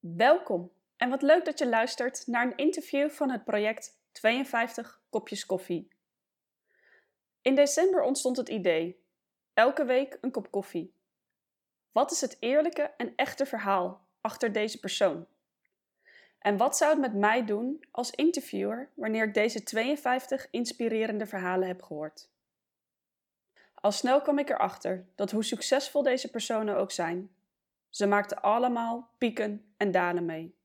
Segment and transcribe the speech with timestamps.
[0.00, 5.46] Welkom en wat leuk dat je luistert naar een interview van het project 52 kopjes
[5.46, 5.88] koffie.
[7.42, 9.04] In december ontstond het idee:
[9.54, 10.94] elke week een kop koffie.
[11.92, 15.26] Wat is het eerlijke en echte verhaal achter deze persoon?
[16.38, 21.68] En wat zou het met mij doen als interviewer wanneer ik deze 52 inspirerende verhalen
[21.68, 22.28] heb gehoord?
[23.74, 27.34] Al snel kwam ik erachter dat hoe succesvol deze personen ook zijn,
[27.90, 30.58] ze maakten allemaal pieken en dalen mee.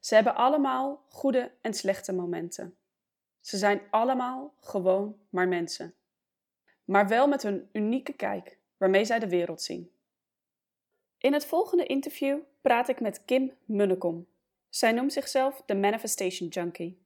[0.00, 2.76] Ze hebben allemaal goede en slechte momenten.
[3.40, 5.94] Ze zijn allemaal gewoon maar mensen.
[6.84, 9.90] Maar wel met hun unieke kijk waarmee zij de wereld zien.
[11.18, 14.26] In het volgende interview praat ik met Kim Munnekom.
[14.68, 17.02] Zij noemt zichzelf de Manifestation Junkie.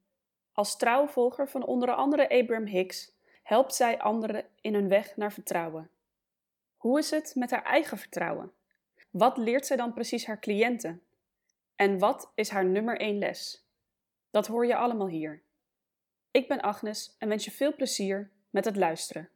[0.53, 5.33] Als trouwe volger van onder andere Abraham Hicks helpt zij anderen in hun weg naar
[5.33, 5.91] vertrouwen.
[6.77, 8.53] Hoe is het met haar eigen vertrouwen?
[9.19, 11.03] Wat leert zij dan precies haar cliënten?
[11.77, 13.69] En wat is haar nummer 1 les?
[14.31, 15.43] Dat hoor je allemaal hier.
[16.31, 19.31] Ik ben Agnes en wens je veel plezier met het luisteren.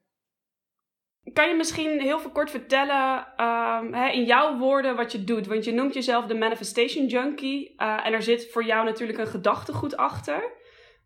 [1.33, 5.47] Kan je misschien heel veel kort vertellen um, hè, in jouw woorden wat je doet?
[5.47, 9.27] Want je noemt jezelf de manifestation junkie uh, en er zit voor jou natuurlijk een
[9.27, 10.53] gedachtegoed achter.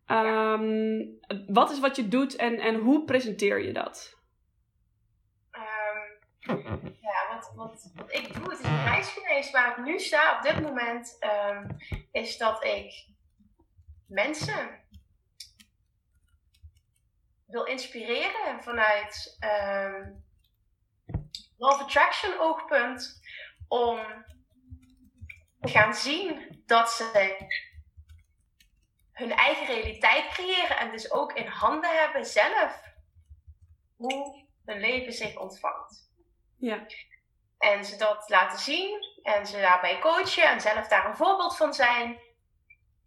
[0.07, 4.19] Um, wat is wat je doet en, en hoe presenteer je dat?
[6.49, 7.04] Um, ja,
[7.55, 11.19] wat, wat, ik doe, het is een reis waar ik nu sta op dit moment,
[12.13, 13.07] is dat ik
[14.07, 14.83] mensen
[17.47, 20.25] wil inspireren vanuit um,
[21.57, 23.21] Love Attraction oogpunt
[23.69, 23.99] om
[25.61, 27.37] te gaan zien dat ze
[29.13, 32.83] hun eigen realiteit creëren en dus ook in handen hebben zelf
[33.97, 36.11] hoe hun leven zich ontvangt.
[36.57, 36.87] Ja.
[37.73, 41.75] En ze dat laten zien en ze daarbij coachen en zelf daar een voorbeeld van
[41.75, 42.19] zijn.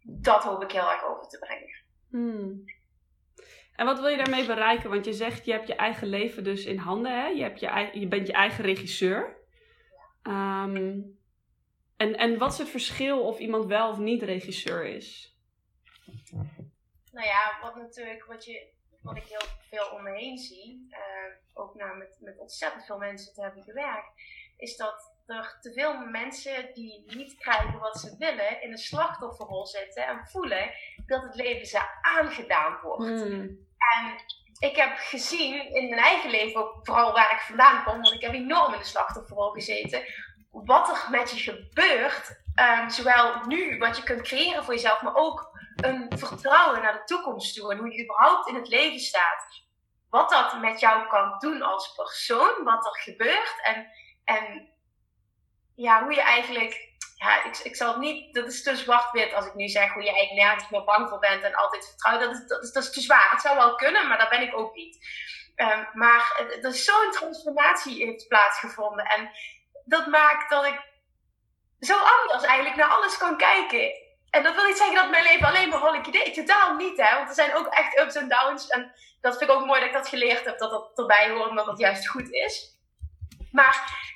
[0.02, 1.82] Dat hoop ik heel erg over te brengen.
[2.10, 2.64] Hmm.
[3.76, 4.90] En wat wil je daarmee bereiken?
[4.90, 7.20] Want je zegt, je hebt je eigen leven dus in handen.
[7.20, 7.26] Hè?
[7.26, 9.36] Je, hebt je, je bent je eigen regisseur.
[10.22, 11.18] Um,
[11.96, 15.36] en, en wat is het verschil of iemand wel of niet regisseur is?
[17.12, 18.66] Nou ja, wat natuurlijk, wat, je,
[19.02, 20.98] wat ik heel veel om me heen zie, uh,
[21.54, 24.12] ook nou met, met ontzettend veel mensen te hebben gewerkt,
[24.58, 29.66] is dat er te veel mensen die niet krijgen wat ze willen, in een slachtofferrol
[29.66, 30.70] zitten en voelen
[31.06, 33.04] dat het leven ze aangedaan wordt.
[33.04, 33.66] Hmm.
[33.78, 34.24] En
[34.58, 38.22] ik heb gezien in mijn eigen leven, ook vooral waar ik vandaan kom, want ik
[38.22, 40.02] heb enorm in de slachtofferrol gezeten,
[40.50, 42.46] wat er met je gebeurt.
[42.80, 47.04] Um, zowel nu, wat je kunt creëren voor jezelf, maar ook een vertrouwen naar de
[47.04, 49.66] toekomst toe en hoe je überhaupt in het leven staat.
[50.10, 53.86] Wat dat met jou kan doen als persoon, wat er gebeurt en,
[54.28, 54.68] en
[55.74, 59.46] ja, hoe je eigenlijk ja, ik, ik zal het niet, dat is te zwart-wit als
[59.46, 62.20] ik nu zeg hoe je eigenlijk nergens meer bang voor bent en altijd vertrouwt.
[62.20, 63.30] Dat is, dat is, is te zwaar.
[63.30, 64.96] Het zou wel kunnen, maar dat ben ik ook niet.
[65.56, 69.04] Um, maar er is zo'n transformatie heeft plaatsgevonden.
[69.04, 69.30] En
[69.84, 70.80] dat maakt dat ik
[71.80, 73.92] zo anders eigenlijk naar alles kan kijken.
[74.30, 76.30] En dat wil niet zeggen dat mijn leven alleen maar rollig idee.
[76.30, 77.16] Totaal niet, hè.
[77.16, 78.68] Want er zijn ook echt ups en downs.
[78.68, 80.58] En dat vind ik ook mooi dat ik dat geleerd heb.
[80.58, 82.78] Dat dat erbij hoort, omdat dat juist goed is.
[83.52, 84.06] Maar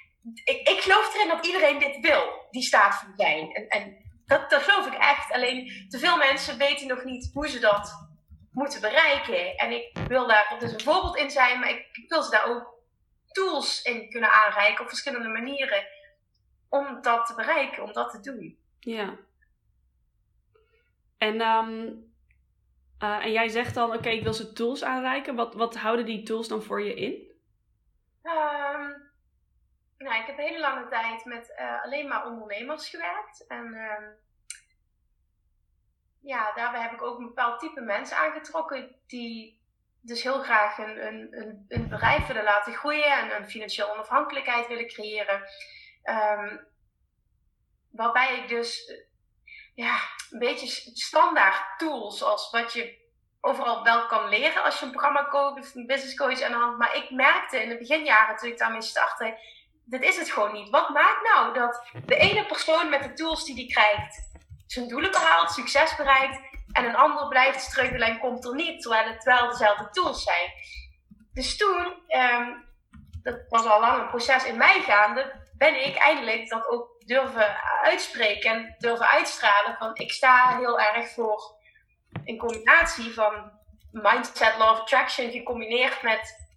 [0.44, 3.53] ik, ik geloof erin dat iedereen dit wil, die staat van zijn.
[3.53, 3.97] En, en
[4.27, 5.33] dat, dat geloof ik echt.
[5.33, 8.09] Alleen te veel mensen weten nog niet hoe ze dat
[8.53, 9.56] moeten bereiken.
[9.56, 12.47] En ik wil daar dus een voorbeeld in zijn, maar ik, ik wil ze daar
[12.47, 12.81] ook
[13.32, 15.87] tools in kunnen aanreiken op verschillende manieren
[16.69, 18.59] om dat te bereiken, om dat te doen.
[18.78, 19.16] Ja.
[21.19, 22.05] En, um,
[23.03, 25.34] uh, en jij zegt dan, oké, ik wil ze tools aanreiken.
[25.34, 27.31] Wat, wat houden die tools dan voor je in?
[28.22, 29.12] Um,
[30.03, 33.47] nou, ik heb hele lange tijd met uh, alleen maar ondernemers gewerkt.
[33.47, 34.09] En uh,
[36.21, 39.61] ja, daarbij heb ik ook een bepaald type mensen aangetrokken die
[40.01, 41.35] dus heel graag een, een,
[41.69, 45.43] een, bedrijf willen laten groeien en een financiële onafhankelijkheid willen creëren.
[46.05, 46.67] Um,
[47.91, 48.93] waarbij ik dus
[49.75, 49.99] ja,
[50.31, 53.00] een beetje standaard tools, zoals wat je
[53.41, 56.79] overal wel kan leren als je een programma koopt een business coach aan de hand.
[56.79, 59.38] Maar ik merkte in de beginjaren toen ik daarmee startte,
[59.84, 60.70] dit is het gewoon niet.
[60.70, 64.31] Wat maakt nou dat de ene persoon met de tools die die krijgt
[64.67, 66.40] zijn doelen behaalt, succes bereikt
[66.73, 70.50] en een ander blijft struggelen en komt er niet, terwijl het wel dezelfde tools zijn.
[71.32, 72.64] Dus toen, um,
[73.23, 77.56] dat was al lang een proces in mij gaande, ben ik eindelijk dat ook durven
[77.82, 81.61] uitspreken en durven uitstralen van ik sta heel erg voor
[82.25, 86.49] een combinatie van mindset, law of attraction gecombineerd met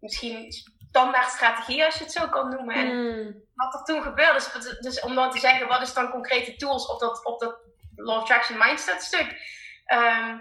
[0.00, 0.52] misschien
[0.88, 2.74] standaard strategie, als je het zo kan noemen.
[2.74, 3.42] En Mm.
[3.54, 6.86] wat er toen gebeurde, dus, dus om dan te zeggen, wat is dan concrete tools
[6.86, 7.58] op dat, op dat
[7.96, 9.36] Law of Attraction Mindset stuk?
[9.84, 10.38] Ehm,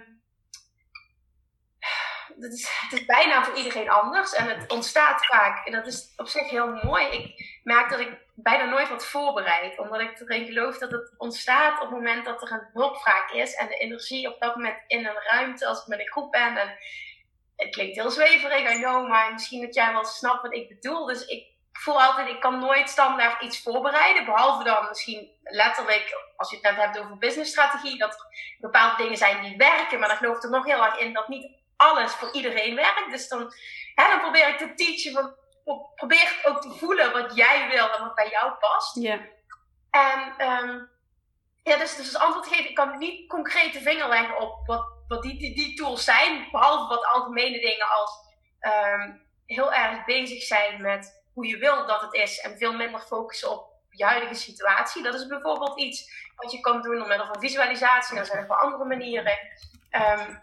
[2.35, 5.65] dat is, het is bijna voor iedereen anders en het ontstaat vaak.
[5.65, 7.07] En dat is op zich heel mooi.
[7.07, 11.73] Ik merk dat ik bijna nooit wat voorbereid, omdat ik erin geloof dat het ontstaat
[11.73, 15.05] op het moment dat er een hulpvraag is en de energie op dat moment in
[15.05, 16.57] een ruimte, als ik met een groep ben.
[16.57, 16.77] En
[17.57, 21.05] het klinkt heel zweverig, I know, maar misschien dat jij wel snapt wat ik bedoel.
[21.05, 26.49] Dus ik voel altijd, ik kan nooit standaard iets voorbereiden, behalve dan misschien letterlijk, als
[26.49, 28.27] je het net hebt over businessstrategie, dat er
[28.59, 31.27] bepaalde dingen zijn die werken, maar dan geloof ik er nog heel erg in dat
[31.27, 33.11] niet alles voor iedereen werkt.
[33.11, 33.53] Dus dan,
[33.95, 35.35] hè, dan probeer ik te teachen, van,
[35.95, 38.95] probeer ook te voelen wat jij wil en wat bij jou past.
[38.95, 39.19] Ja.
[39.91, 40.79] En ehm,
[41.63, 44.96] ja, dus, dus als antwoord geven, ik kan niet concreet de vinger leggen op wat,
[45.07, 48.11] wat die, die, die tools zijn, behalve wat algemene dingen als
[48.59, 49.11] ehm,
[49.45, 53.51] heel erg bezig zijn met hoe je wil dat het is en veel minder focussen
[53.51, 55.03] op je huidige situatie.
[55.03, 58.15] Dat is bijvoorbeeld iets wat je kan doen door middel van visualisatie.
[58.15, 59.39] Dan zijn er wel andere manieren.
[59.89, 60.33] Ehm,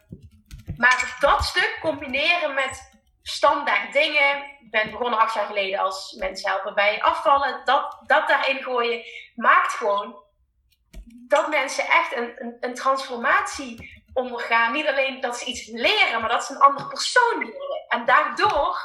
[0.76, 4.37] maar dat stuk combineren met standaard dingen.
[4.37, 7.61] Ik ben begonnen acht jaar geleden als mensen helpen bij afvallen.
[7.64, 10.22] Dat, dat daarin gooien maakt gewoon
[11.28, 14.72] dat mensen echt een, een, een transformatie ondergaan.
[14.72, 17.84] Niet alleen dat ze iets leren, maar dat ze een andere persoon worden.
[17.88, 18.76] En daardoor,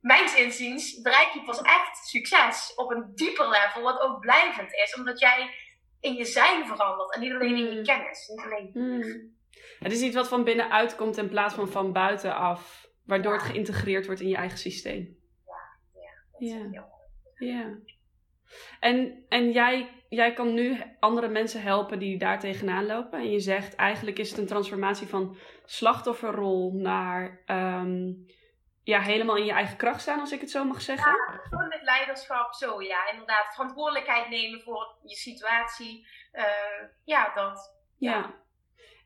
[0.00, 4.94] mijns inziens, bereik je pas echt succes op een dieper level, wat ook blijvend is.
[4.94, 5.54] Omdat jij
[6.00, 7.84] in je zijn verandert en niet alleen in je Mm.
[7.84, 8.28] kennis.
[8.28, 9.32] Niet alleen Mm.
[9.78, 12.86] Het is iets wat van binnenuit komt in plaats van van buitenaf.
[13.04, 15.16] Waardoor het geïntegreerd wordt in je eigen systeem.
[16.32, 16.56] Dat is Ja.
[16.70, 16.92] heel-
[17.38, 17.76] Ja.
[18.80, 23.18] En, en jij, jij kan nu andere mensen helpen die daar tegenaan lopen.
[23.18, 28.12] En je zegt eigenlijk is het een transformatie van slachtofferrol naar ehm,
[28.84, 31.12] ja, helemaal in je eigen kracht staan, als ik het zo mag zeggen.
[31.42, 33.54] Gewoon met leiderschap, zo ja, inderdaad.
[33.54, 36.06] Verantwoordelijkheid nemen voor je situatie.
[36.32, 36.44] Eh,
[37.04, 37.74] ja, dat.
[37.98, 38.34] Ja.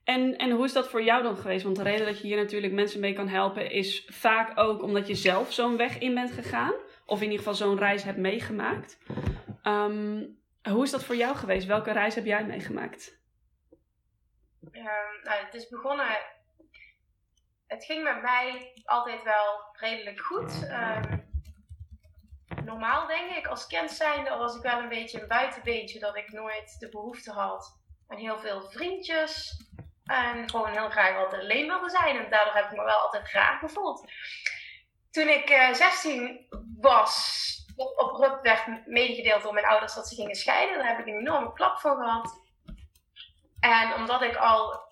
[0.04, 1.64] En, en hoe is dat voor jou dan geweest?
[1.64, 5.06] Want de reden dat je hier natuurlijk mensen mee kan helpen is vaak ook omdat
[5.06, 6.72] je zelf zo'n weg in bent gegaan.
[7.06, 8.98] Of in ieder geval zo'n reis hebt meegemaakt.
[9.68, 10.24] Ehm,
[10.72, 11.66] hoe is dat voor jou geweest?
[11.66, 13.18] Welke reis heb jij meegemaakt?
[14.70, 16.18] Ehm, nou, het is begonnen.
[17.66, 20.68] Het ging met mij altijd wel redelijk goed.
[20.68, 21.18] Ehm,
[22.64, 26.32] normaal denk ik, als kind zijnde was ik wel een beetje een buitenbeentje dat ik
[26.32, 29.64] nooit de behoefte had aan heel veel vriendjes.
[30.04, 32.24] En gewoon heel graag altijd alleen wilde zijn.
[32.24, 34.12] En daardoor heb ik me wel altijd graag gevoeld.
[35.10, 36.46] Toen ik eh 16
[36.80, 40.78] was, werd abrupt werd medegedeeld door mijn ouders dat ze gingen scheiden.
[40.78, 42.40] Daar heb ik een enorme klap voor gehad.
[43.60, 44.86] En omdat ik al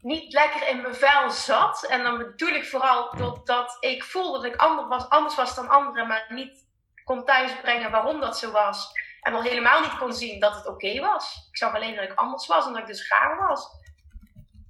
[0.00, 4.52] niet lekker in mijn vel zat, en dan bedoel ik vooral doordat ik voelde dat
[4.52, 6.66] ik ander was, anders was dan anderen, maar niet
[7.04, 8.92] kon thuisbrengen waarom dat zo was.
[9.20, 11.48] En al helemaal niet kon zien dat het oké was.
[11.50, 13.68] Ik zag alleen dat ik anders was en dat ik dus raar was.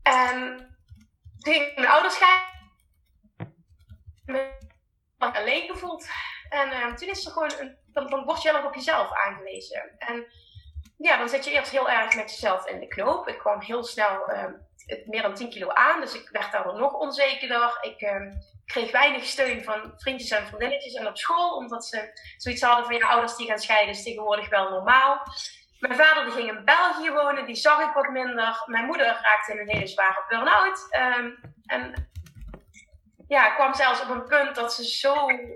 [0.02, 0.56] En
[1.38, 2.52] toen ging mijn ouders scheiden.
[4.26, 4.52] Me
[5.18, 6.08] alleen gevoeld.
[6.48, 9.98] En eh, toen is er gewoon een, dan, word je heel erg op jezelf aangewezen.
[9.98, 10.26] En
[10.98, 13.28] ja, dan zit je eerst heel erg met jezelf in de knoop.
[13.28, 14.44] Ik kwam heel snel eh,
[14.86, 17.78] het meer dan 10 kilo aan, dus ik werd daardoor nog onzekerder.
[17.80, 18.20] Ik eh,
[18.64, 22.94] kreeg weinig steun van vriendjes en vriendinnetjes en op school, omdat ze zoiets hadden van
[22.94, 25.22] je ouders die gaan scheiden is tegenwoordig wel normaal.
[25.78, 28.62] Mijn vader die ging in België wonen, die zag ik wat minder.
[28.66, 30.86] Mijn moeder raakte in een hele zware burn-out.
[30.90, 31.30] Ehm,
[31.64, 32.08] en
[33.34, 35.14] ja, kwam zelfs op een punt dat ze zo,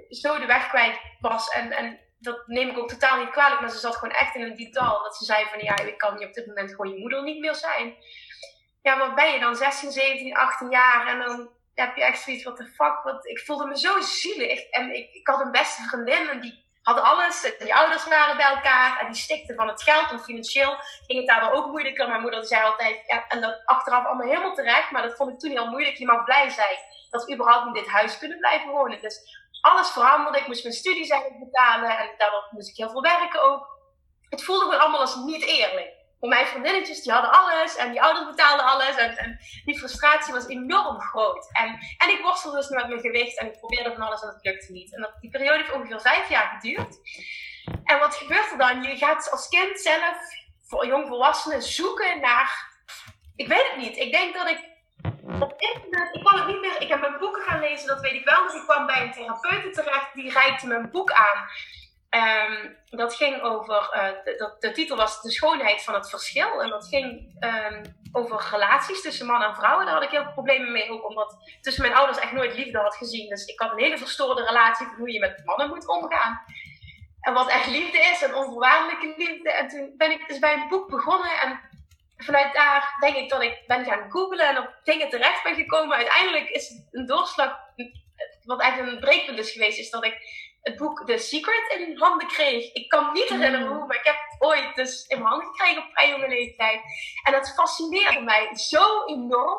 [0.08, 1.48] zo de weg kwijt was.
[1.48, 4.42] En, en dat neem ik ook totaal niet kwalijk, maar ze zat gewoon echt in
[4.42, 4.72] een diep.
[4.74, 7.40] Dat ze zei van ja, ik kan je op dit moment gewoon je moeder niet
[7.40, 7.96] meer zijn.
[8.82, 12.44] Ja, maar ben je dan 16, 17, 18 jaar en dan heb je echt zoiets,
[12.44, 13.02] what the fuck.
[13.02, 14.70] Wat, ik voelde me zo zielig.
[14.70, 17.54] En ik, ik had een beste vriendin en die had alles.
[17.58, 20.10] Die ouders waren bij elkaar en die stikten van het geld.
[20.10, 22.08] En financieel ging het daardoor ook moeilijker.
[22.08, 24.90] Mijn moeder zei altijd, ja, en dat achteraf allemaal helemaal terecht.
[24.90, 25.96] Maar dat vond ik toen heel moeilijk.
[25.96, 26.78] Je mag blij zijn
[27.10, 29.00] dat überhaupt in dit huis kunnen blijven wonen.
[29.00, 30.38] Dus alles veranderde.
[30.38, 31.98] Ik moest mijn eigenlijk betalen.
[31.98, 33.76] En daardoor moest ik heel veel werken ook.
[34.28, 35.96] Het voelde gewoon allemaal als niet eerlijk.
[36.20, 38.96] Want mijn vriendinnetjes die hadden alles en die ouders betaalden alles.
[38.96, 41.48] En, en die frustratie was enorm groot.
[41.52, 44.44] En, en ik worstelde dus met mijn gewicht en ik probeerde van alles en het
[44.44, 44.94] lukte niet.
[44.94, 46.96] En dat, die periode heeft ongeveer vijf jaar geduurd.
[47.84, 48.82] En wat gebeurt er dan?
[48.82, 50.16] Je gaat als kind zelf,
[50.66, 52.76] voor jongvolwassenen, zoeken naar...
[53.36, 53.96] Ik weet het niet.
[53.96, 54.68] Ik denk dat ik
[55.40, 58.12] op internet, ik kwam het niet meer, ik heb mijn boeken gaan lezen, dat weet
[58.12, 58.42] ik wel.
[58.42, 61.48] Dus ik kwam bij een therapeute terecht, die reikte mijn boek aan.
[62.10, 66.62] Um, dat ging over, uh, de, de, titel was De schoonheid van het verschil.
[66.62, 67.82] En dat ging um,
[68.12, 69.84] over relaties tussen man en vrouw.
[69.84, 72.78] Daar had ik heel veel problemen mee, ook omdat tussen mijn ouders echt nooit liefde
[72.78, 73.28] had gezien.
[73.28, 76.40] Dus ik had een hele verstoorde relatie van hoe je met mannen moet omgaan.
[77.20, 79.52] En wat echt liefde is, en onvoorwaardelijke liefde.
[79.52, 81.40] En toen ben ik dus bij een boek begonnen.
[81.40, 81.60] En
[82.18, 85.96] vanuit daar denk ik dat ik ben gaan googlen en op dingen terecht ben gekomen.
[85.96, 87.58] Uiteindelijk is het een doorslag,
[88.44, 90.16] wat eigenlijk een breekpunt is geweest, is dat ik
[90.62, 92.72] het boek The Secret in handen kreeg.
[92.72, 93.76] Ik kan niet herinneren mm.
[93.76, 96.80] hoe, maar ik heb het ooit dus in mijn handen gekregen op vrij jonge leeftijd.
[97.22, 99.58] En het fascineerde mij zo enorm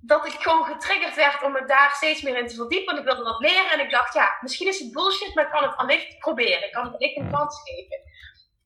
[0.00, 2.94] dat ik gewoon getriggerd werd om me daar steeds meer in te verdiepen.
[2.94, 5.50] En ik wilde dat leren en ik dacht, ja, misschien is het bullshit, maar ik
[5.50, 6.64] kan het allicht proberen.
[6.64, 8.00] Ik kan het allicht een kans geven.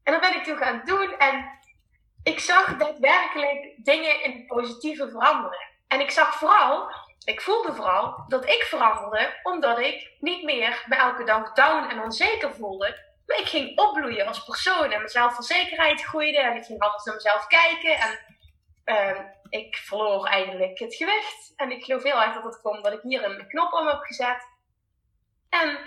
[0.03, 1.63] En dat ben ik toen gaan doen en
[2.25, 5.59] ik zag daadwerkelijk dingen in het positieve veranderen.
[5.89, 6.91] En ik zag vooral
[7.25, 12.03] ik voelde vooral dat ik veranderde omdat ik niet meer me elke dag down en
[12.03, 13.13] onzeker voelde.
[13.27, 17.15] Maar ik ging opbloeien als persoon en mijn zelfverzekerheid groeide en ik ging anders naar
[17.15, 17.97] mezelf kijken.
[17.97, 18.19] En
[18.85, 21.53] uh, ik verloor eigenlijk het gewicht.
[21.57, 24.01] En ik geloof heel erg dat het kwam dat ik hier een knop om heb
[24.03, 24.49] gezet.
[25.49, 25.79] En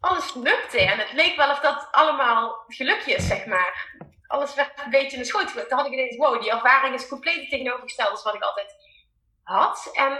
[0.00, 0.80] alles lukte.
[0.80, 3.96] En het leek wel of dat allemaal gelukjes, zeg maar.
[4.28, 5.68] Alles werd een beetje in de schoot gelukt.
[5.68, 8.76] Dan had ik ineens, wow, die ervaring is compleet tegenovergesteld als wat ik altijd
[9.42, 9.90] had.
[9.92, 10.18] En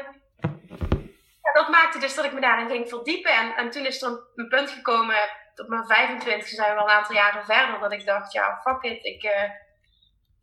[1.52, 3.32] dat maakte dus dat ik me daarin ging verdiepen.
[3.32, 5.16] En, en toen is er een, punt gekomen,
[5.56, 8.82] op mijn 25 zijn we al een aantal jaren verder, dat ik dacht, ja, fuck
[8.82, 9.50] it, ik, uh,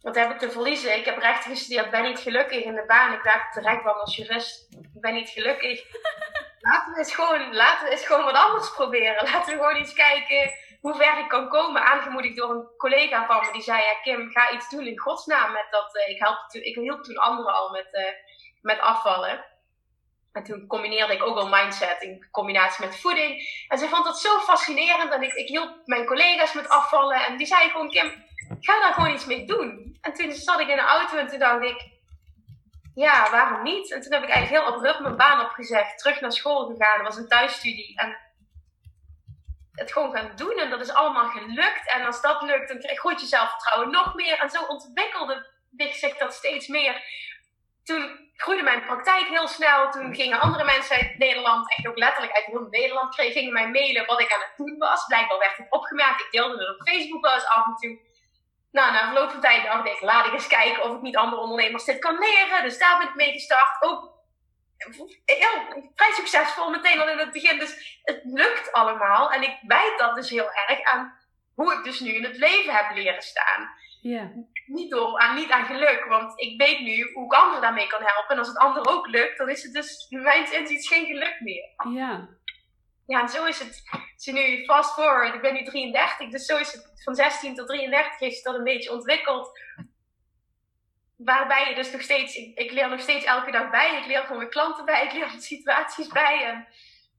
[0.02, 0.98] wat heb ik te verliezen?
[0.98, 3.14] Ik heb rechten gestudeerd, ben niet gelukkig in de baan.
[3.14, 5.84] Ik werkte terecht als jurist, ik ben niet gelukkig.
[6.68, 9.24] laten we eens gewoon, laten we eens gewoon wat anders proberen.
[9.32, 10.52] Laten we gewoon eens kijken
[10.86, 11.84] hoe ver ik kan komen.
[11.84, 15.51] Aangemoedigd door een collega van me die zei, ja Kim, ga iets doen in godsnaam
[15.51, 15.96] met dat.
[15.96, 18.01] Uh, ik, help, ik hielp toen anderen al met, uh,
[18.62, 19.46] met afvallen.
[20.32, 23.32] En toen combineerde ik ook al mindset in combinatie met voeding.
[23.68, 25.12] En ze vond dat zo fascinerend.
[25.12, 27.25] En ik, ik hielp mijn collega's met afvallen.
[27.25, 28.24] En die zei gewoon, Kim,
[28.60, 29.98] ga daar gewoon iets mee doen.
[30.01, 31.86] En toen zat ik in de auto en toen dacht ik,
[32.96, 33.92] ja, waarom niet?
[33.92, 35.98] En toen heb ik eigenlijk heel abrupt mijn baan opgezegd.
[35.98, 37.04] Terug naar school gegaan.
[37.04, 38.00] Was een thuisstudie.
[38.00, 38.18] En
[39.75, 40.58] het gewoon gaan doen.
[40.58, 41.91] En dat is allemaal gelukt.
[41.91, 44.39] En als dat lukt, dan groeit je zelfvertrouwen nog meer.
[44.39, 47.03] En zo ontwikkelde zich dat steeds meer.
[47.84, 49.91] Toen groeide mijn praktijk heel snel.
[49.91, 54.05] Toen gingen andere mensen uit Nederland, echt ook letterlijk uit heel Nederland, gingen mij mailen
[54.05, 55.05] wat ik aan het doen was.
[55.05, 56.22] Blijkbaar werd het opgemerkt.
[56.22, 58.00] Ik deelde het op Facebook wel eens af en toe.
[58.72, 61.41] Nou, na verloop van tijd dacht ik, laat ik eens kijken of ik niet andere
[61.41, 62.63] ondernemers dit kan leren.
[62.63, 63.77] Dus daar ben ik mee gestart.
[63.79, 64.15] Ook
[65.25, 67.60] heel, vrij succesvol meteen al in het begin.
[67.60, 69.32] Dus het lukt allemaal.
[69.32, 71.17] En ik wijt dat dus heel erg aan
[71.53, 73.70] hoe ik dus nu in het leven heb leren staan.
[74.01, 74.32] Ja.
[74.65, 78.01] Niet, door, aan, niet aan geluk, want ik weet nu hoe ik anderen daarmee kan
[78.01, 78.32] helpen.
[78.32, 81.70] En als het anderen ook lukt, dan is het dus mijn inziens geen geluk meer.
[81.94, 82.29] Ja.
[83.05, 83.84] Ja, en zo is het.
[84.15, 87.67] Zie nu fast forward, ik ben nu 33, dus zo is het van 16 tot
[87.67, 89.60] 33 heeft dat een beetje ontwikkeld.
[91.18, 93.98] Waarbij je dus nog steeds, ik, ik leer nog steeds elke dag bij.
[93.98, 96.46] Ik leer gewoon mijn klanten bij, ik leer situaties bij.
[96.46, 96.68] En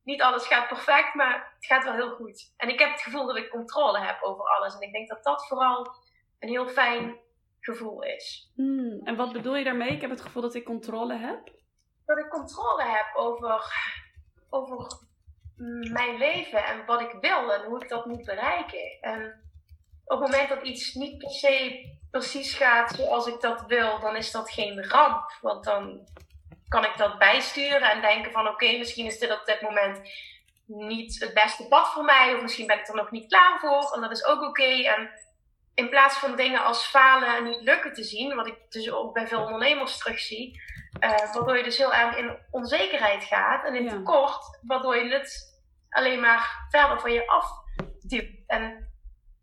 [0.05, 2.53] niet alles gaat perfect, maar het gaat wel heel goed.
[2.57, 4.75] En ik heb het gevoel dat ik controle heb over alles.
[4.75, 5.95] En ik denk dat dat vooral
[6.39, 7.19] een heel fijn
[7.61, 8.51] gevoel is.
[8.55, 9.91] Hmm, en wat bedoel je daarmee?
[9.91, 11.51] Ik heb het gevoel dat ik controle heb.
[12.05, 13.73] Dat ik controle heb over,
[14.51, 14.99] over
[15.93, 18.99] mijn leven en wat ik wil en hoe ik dat moet bereiken.
[19.01, 19.41] En
[20.05, 21.85] op het moment dat iets niet per se
[22.19, 25.39] precies gaat zoals ik dat wil, dan is dat geen ramp.
[25.41, 26.07] Want dan
[26.69, 30.01] kan ik dat bijsturen en denken van oké, misschien is dit op dit moment
[30.67, 32.35] niet het beste pad voor mij.
[32.35, 33.93] Of misschien ben ik er nog niet klaar voor.
[33.95, 34.83] En dat is ook oké.
[34.83, 35.11] En
[35.75, 39.15] in plaats van dingen als falen en niet lukken te zien, wat ik dus ook
[39.15, 40.61] bij veel ondernemers terugzie,
[41.01, 45.55] uh, waardoor je dus heel erg in onzekerheid gaat en in tekort, waardoor je het
[45.91, 48.31] alleen maar verder van je afduwt.
[48.47, 48.86] En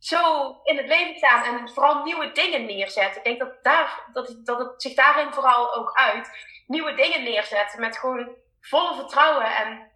[0.03, 3.17] zo in het leven staan en vooral nieuwe dingen neerzetten.
[3.17, 6.29] Ik denk dat, daar, dat, dat het zich daarin vooral ook uit.
[6.67, 9.91] Nieuwe dingen neerzetten met gewoon volle vertrouwen en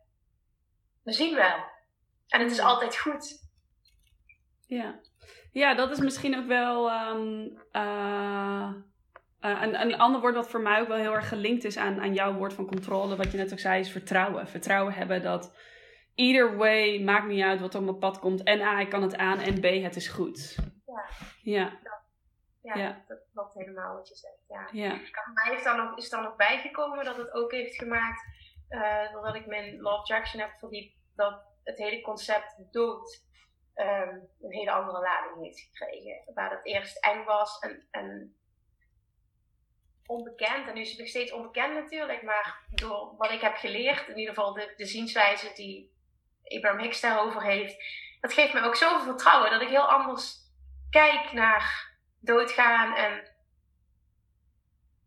[1.03, 1.63] we zien wel.
[2.27, 3.45] En het is altijd goed.
[4.67, 4.99] Ja.
[5.51, 8.71] Ja, dat is misschien ook wel um, uh,
[9.39, 12.13] een, een ander woord wat voor mij ook wel heel erg gelinkt is aan, aan
[12.13, 13.15] jouw woord van controle.
[13.15, 14.47] Wat je net ook zei, is vertrouwen.
[14.47, 15.55] Vertrouwen hebben dat
[16.17, 18.43] either way, maakt niet uit wat er op mijn pad komt.
[18.43, 20.55] En A, ik kan het aan en B, het is goed.
[20.85, 21.05] Ja.
[21.41, 21.79] Ja.
[22.61, 23.03] Ja, ja.
[23.07, 24.43] dat klopt helemaal wat je zegt.
[24.47, 24.69] Ja.
[24.71, 24.89] ja.
[25.33, 28.21] Mij heeft dan ook, is dan nog bijgekomen dat het ook heeft gemaakt,
[28.69, 33.25] uh, doordat ik mijn Law of Attraction heb verdiept, dat het hele concept dood
[33.75, 36.33] um, een hele andere lading heeft gekregen.
[36.33, 38.35] Waar het eerst eng was en, en
[40.05, 40.67] onbekend.
[40.67, 42.21] En nu is het nog steeds onbekend natuurlijk.
[42.21, 45.95] Maar door wat ik heb geleerd, in ieder geval de, de zienswijze die
[46.55, 47.83] Abraham Hicks daarover heeft,
[48.21, 50.35] dat geeft me ook zoveel vertrouwen dat ik heel anders
[50.89, 53.27] kijk naar doodgaan en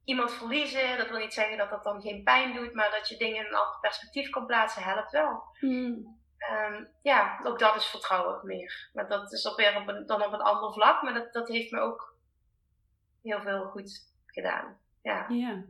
[0.05, 0.99] iemand verliezen.
[0.99, 3.47] Dat wil niet zeggen dat dat dan geen pijn doet, maar dat je dingen in
[3.47, 5.43] een ander perspectief kan plaatsen, helpt wel.
[5.59, 6.19] Hmm.
[6.39, 8.91] Ehm, ja, ook dat is vertrouwen meer.
[8.93, 11.49] Maar dat is op weer op een, dan op een ander vlak, maar dat, dat
[11.49, 12.15] heeft me ook
[13.23, 14.79] heel veel goed gedaan.
[15.03, 15.27] Ja.
[15.29, 15.63] ja.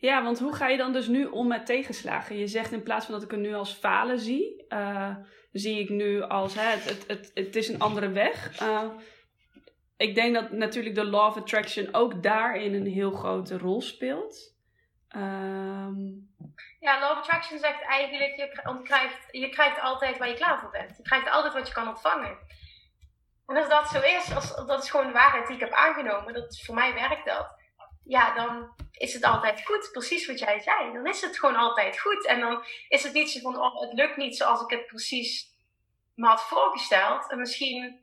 [0.00, 2.36] Ja, want hoe ga je dan dus nu om met tegenslagen?
[2.36, 5.16] Je zegt in plaats van dat ik het nu als falen zie, uh,
[5.52, 8.60] zie ik nu als hè, het, het, het, het is een andere weg.
[8.62, 8.82] Uh,
[9.96, 14.54] ik denk dat natuurlijk de Law of Attraction ook daarin een heel grote rol speelt.
[15.16, 16.26] Um...
[16.80, 20.70] Ja, Law of Attraction zegt eigenlijk, je krijgt, je krijgt altijd waar je klaar voor
[20.70, 20.96] bent.
[20.96, 22.38] Je krijgt altijd wat je kan ontvangen.
[23.46, 26.34] En als dat zo is, als, dat is gewoon de waarheid die ik heb aangenomen,
[26.34, 27.56] dat, voor mij werkt dat.
[28.04, 29.88] Ja, dan is het altijd goed.
[29.92, 30.92] Precies wat jij zei.
[30.92, 32.26] Dan is het gewoon altijd goed.
[32.26, 35.56] En dan is het niet zo van, oh, het lukt niet zoals ik het precies
[36.14, 37.30] me had voorgesteld.
[37.30, 38.00] En misschien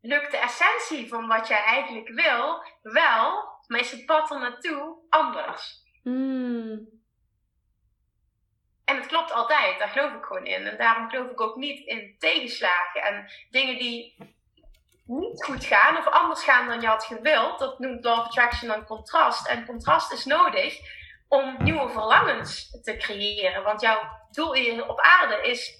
[0.00, 4.96] lukt de essentie van wat jij eigenlijk wil wel, maar is het pad er naartoe
[5.08, 5.82] anders.
[6.02, 6.88] Hmm.
[8.84, 10.66] En het klopt altijd, daar geloof ik gewoon in.
[10.66, 14.16] En daarom geloof ik ook niet in tegenslagen en dingen die
[15.10, 17.58] niet goed gaan of anders gaan dan je had gewild.
[17.58, 19.46] Dat noemt Law of Attraction dan contrast.
[19.46, 20.78] En contrast is nodig
[21.28, 23.62] om nieuwe verlangens te creëren.
[23.62, 24.00] Want jouw
[24.30, 25.78] doel hier op aarde is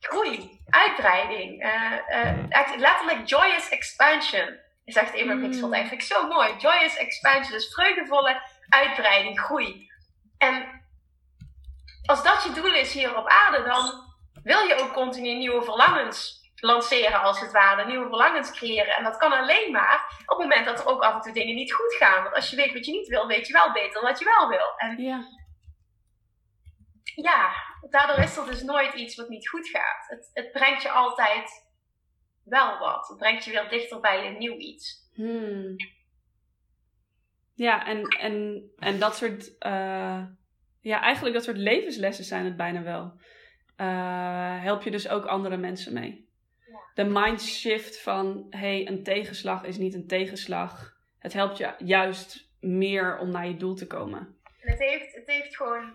[0.00, 1.64] groei, uitbreiding.
[1.64, 4.62] Uh, letterlijk joyous expansion.
[4.84, 5.42] Zegt Abraham mm.
[5.42, 6.54] Hicks vind ik zo mooi.
[6.58, 9.90] Joyous expansion, dus vreugdevolle uitbreiding, groei.
[10.38, 10.82] En
[12.04, 16.43] als dat je doel is hier op aarde, dan wil je ook continu nieuwe verlangens
[16.54, 17.86] lanceren, als het ware.
[17.86, 18.96] Nieuwe verlangens creëren.
[18.96, 21.54] En dat kan alleen maar op het moment dat er ook af en toe dingen
[21.54, 22.22] niet goed gaan.
[22.22, 24.48] Want als je weet wat je niet wil, weet je wel beter wat je wel
[24.48, 24.72] wil.
[24.76, 25.22] En ja,
[27.14, 27.52] ja
[27.90, 30.06] daardoor is er dus nooit iets wat niet goed gaat.
[30.08, 31.72] Het, het brengt je altijd
[32.44, 33.08] wel wat.
[33.08, 35.10] Het brengt je weer dichter bij een nieuw iets.
[35.14, 35.76] Hmm.
[37.54, 40.22] Ja, en, en, en dat soort, uh,
[40.80, 43.20] ja, eigenlijk dat soort levenslessen zijn het bijna wel.
[43.76, 46.23] Uh, help je dus ook andere mensen mee.
[46.94, 50.92] De mindshift van, hey, een tegenslag is niet een tegenslag.
[51.18, 54.38] Het helpt je juist meer om naar je doel te komen.
[54.60, 55.92] En het heeft, het heeft gewoon,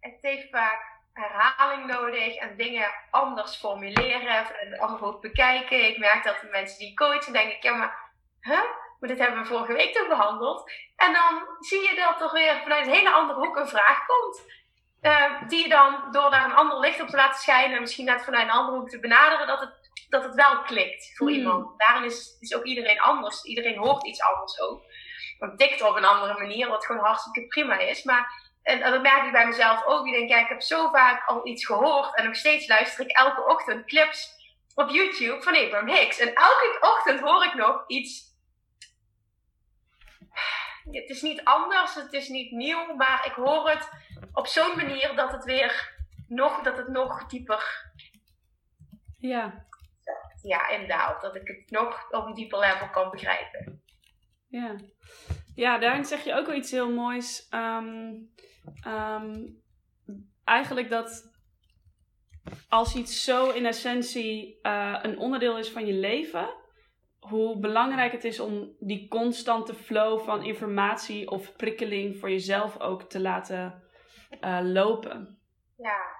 [0.00, 5.88] het heeft vaak herhaling nodig en dingen anders formuleren en anders bekijken.
[5.88, 8.62] Ik merk dat de mensen die coachen, denk ik, ja, maar, huh?
[9.00, 10.70] maar dit hebben we vorige week toch behandeld.
[10.96, 14.54] En dan zie je dat er weer vanuit een hele andere hoek een vraag komt.
[15.02, 18.04] Uh, die je dan door daar een ander licht op te laten schijnen, en misschien
[18.04, 19.74] net vanuit een andere hoek te benaderen, dat het,
[20.08, 21.36] dat het wel klikt voor hmm.
[21.36, 21.78] iemand.
[21.78, 23.44] Daarin is, is ook iedereen anders.
[23.44, 24.82] Iedereen hoort iets anders ook.
[25.38, 28.02] Want tikt op een andere manier, wat gewoon hartstikke prima is.
[28.02, 30.06] Maar en, dat merk ik bij mezelf ook.
[30.06, 32.16] Ik denk, ja, ik heb zo vaak al iets gehoord.
[32.16, 34.34] En nog steeds luister ik elke ochtend clips
[34.74, 36.18] op YouTube van Abraham Hicks.
[36.18, 38.34] En elke ochtend hoor ik nog iets.
[40.90, 43.88] Het is niet anders, het is niet nieuw, maar ik hoor het
[44.32, 45.94] op zo'n manier dat het weer
[46.28, 47.92] nog, dat het nog dieper.
[49.18, 49.65] Ja.
[50.46, 51.20] Ja, inderdaad.
[51.20, 53.82] Dat ik het nog op een dieper level kan begrijpen.
[54.48, 54.76] Ja.
[55.54, 57.48] Ja, daarin zeg je ook wel iets heel moois.
[57.50, 58.30] Um,
[58.86, 59.62] um,
[60.44, 61.34] eigenlijk dat
[62.68, 66.48] als iets zo in essentie uh, een onderdeel is van je leven,
[67.18, 73.02] hoe belangrijk het is om die constante flow van informatie of prikkeling voor jezelf ook
[73.02, 73.82] te laten
[74.40, 75.38] uh, lopen.
[75.76, 76.15] Ja,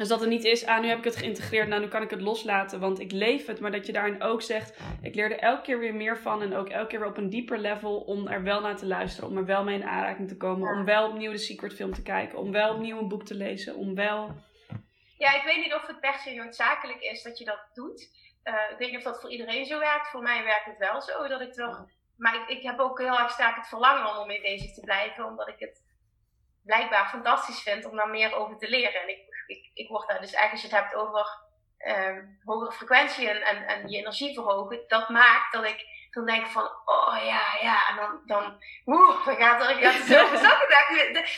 [0.00, 2.10] dus dat het niet is, ah, nu heb ik het geïntegreerd, nou, nu kan ik
[2.10, 3.60] het loslaten, want ik leef het.
[3.60, 6.42] Maar dat je daarin ook zegt, ik leer er elke keer weer meer van.
[6.42, 9.28] En ook elke keer weer op een dieper level om er wel naar te luisteren.
[9.28, 10.76] Om er wel mee in aanraking te komen.
[10.76, 12.38] Om wel opnieuw de Secret film te kijken.
[12.38, 13.76] Om wel opnieuw een boek te lezen.
[13.76, 14.34] Om wel...
[15.18, 18.08] Ja, ik weet niet of het per se noodzakelijk is dat je dat doet.
[18.44, 20.08] Uh, ik weet niet of dat voor iedereen zo werkt.
[20.08, 21.86] Voor mij werkt het wel zo, dat ik toch...
[22.16, 25.24] Maar ik, ik heb ook heel erg sterk het verlangen om ermee bezig te blijven.
[25.24, 25.82] Omdat ik het
[26.64, 29.02] blijkbaar fantastisch vind om daar meer over te leren.
[29.02, 31.26] En ik ik, ik word daar dus eigenlijk als je het hebt over
[31.78, 36.46] uh, hogere frequentie en, en, en je energie verhogen, dat maakt dat ik dan denk
[36.46, 40.28] van, oh ja, ja, en dan, dan, woe, dan gaat er, zo,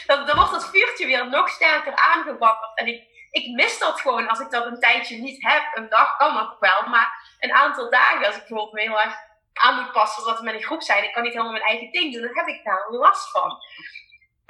[0.07, 2.79] dan, dan wordt dat vuurtje weer nog sterker aangewakkerd.
[2.79, 5.63] En ik, ik mis dat gewoon als ik dat een tijdje niet heb.
[5.75, 9.15] Een dag kan nog wel, maar een aantal dagen, als ik bijvoorbeeld me heel erg
[9.53, 11.91] aan moet passen, zodat we met een groep zijn, ik kan niet helemaal mijn eigen
[11.91, 13.59] ding doen, dan heb ik daar last van.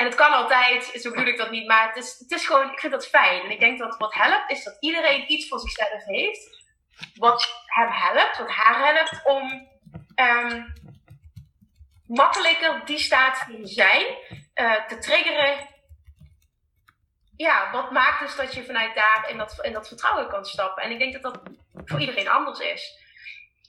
[0.03, 2.73] En het kan altijd, zo bedoel ik dat niet, maar het is, het is gewoon,
[2.73, 3.43] ik vind dat fijn.
[3.43, 6.65] En ik denk dat wat helpt, is dat iedereen iets voor zichzelf heeft.
[7.15, 9.69] Wat hem helpt, wat haar helpt om
[10.17, 10.73] um,
[12.07, 14.07] makkelijker die staat te zijn,
[14.55, 15.69] uh, te triggeren
[17.37, 20.83] ja, wat maakt dus dat je vanuit daar in dat, in dat vertrouwen kan stappen?
[20.83, 21.41] En ik denk dat dat
[21.85, 22.99] voor iedereen anders is.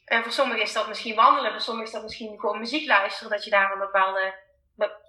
[0.05, 3.31] En voor sommigen is dat misschien wandelen, voor sommigen is dat misschien gewoon muziek luisteren,
[3.31, 4.33] dat je daar een bepaalde,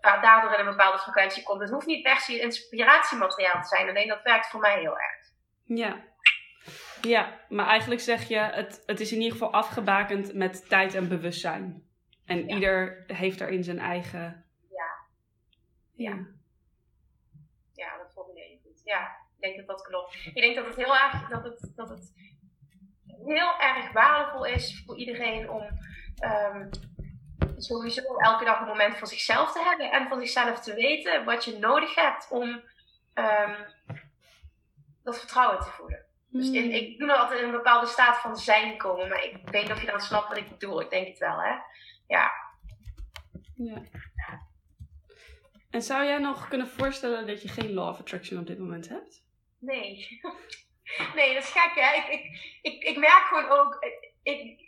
[0.01, 1.61] daardoor in een bepaalde frequentie komt.
[1.61, 5.33] Het hoeft niet per se inspiratiemateriaal te zijn, alleen dat werkt voor mij heel erg.
[5.65, 6.13] Ja.
[7.01, 11.09] Ja, maar eigenlijk zeg je, het, het is in ieder geval afgebakend met tijd en
[11.09, 11.83] bewustzijn.
[12.27, 14.45] En ieder heeft daarin zijn eigen.
[14.71, 14.91] Ja.
[15.95, 16.27] Ja.
[17.73, 18.81] Ja, dat formuleer je goed.
[18.85, 20.15] Ja, ik denk dat dat klopt.
[20.15, 22.13] Ik denk dat het heel erg, dat het, dat het
[23.25, 25.63] heel erg waardevol is voor iedereen om
[26.25, 26.71] um,
[27.57, 31.45] sowieso elke dag een moment voor zichzelf te hebben en voor zichzelf te weten wat
[31.45, 32.49] je nodig hebt om
[33.15, 33.57] um,
[35.03, 36.07] dat vertrouwen te voelen.
[36.29, 36.71] Dus in, hmm.
[36.71, 39.73] ik doe er altijd in een bepaalde staat van zijn komen, maar ik weet niet
[39.73, 40.81] of je dan snapt wat ik bedoel.
[40.81, 41.55] Ik denk het wel, hè?
[42.07, 42.31] Ja.
[43.55, 43.83] Ja.
[45.71, 48.89] En zou jij nog kunnen voorstellen dat je geen law of attraction op dit moment
[48.89, 49.25] hebt?
[49.59, 50.07] Nee.
[51.15, 51.97] Nee, dat is gek, hè?
[51.97, 53.87] Ik, ik, ik, ik merk gewoon ook.
[54.23, 54.61] Ik,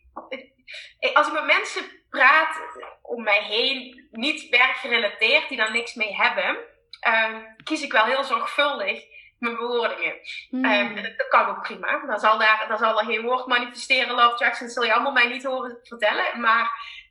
[1.14, 2.60] als ik met mensen praat
[3.02, 6.56] om mij heen, niet werkgerelateerd, die daar niks mee hebben,
[7.08, 9.04] um, kies ik wel heel zorgvuldig
[9.38, 10.14] mijn bewoordingen.
[10.50, 10.64] Hmm.
[10.64, 12.06] Um, dat kan ook prima.
[12.06, 15.12] Dan zal, daar, dan zal er geen woord manifesteren, love attraction, dat zul je allemaal
[15.12, 16.40] mij niet horen vertellen.
[16.40, 16.70] Maar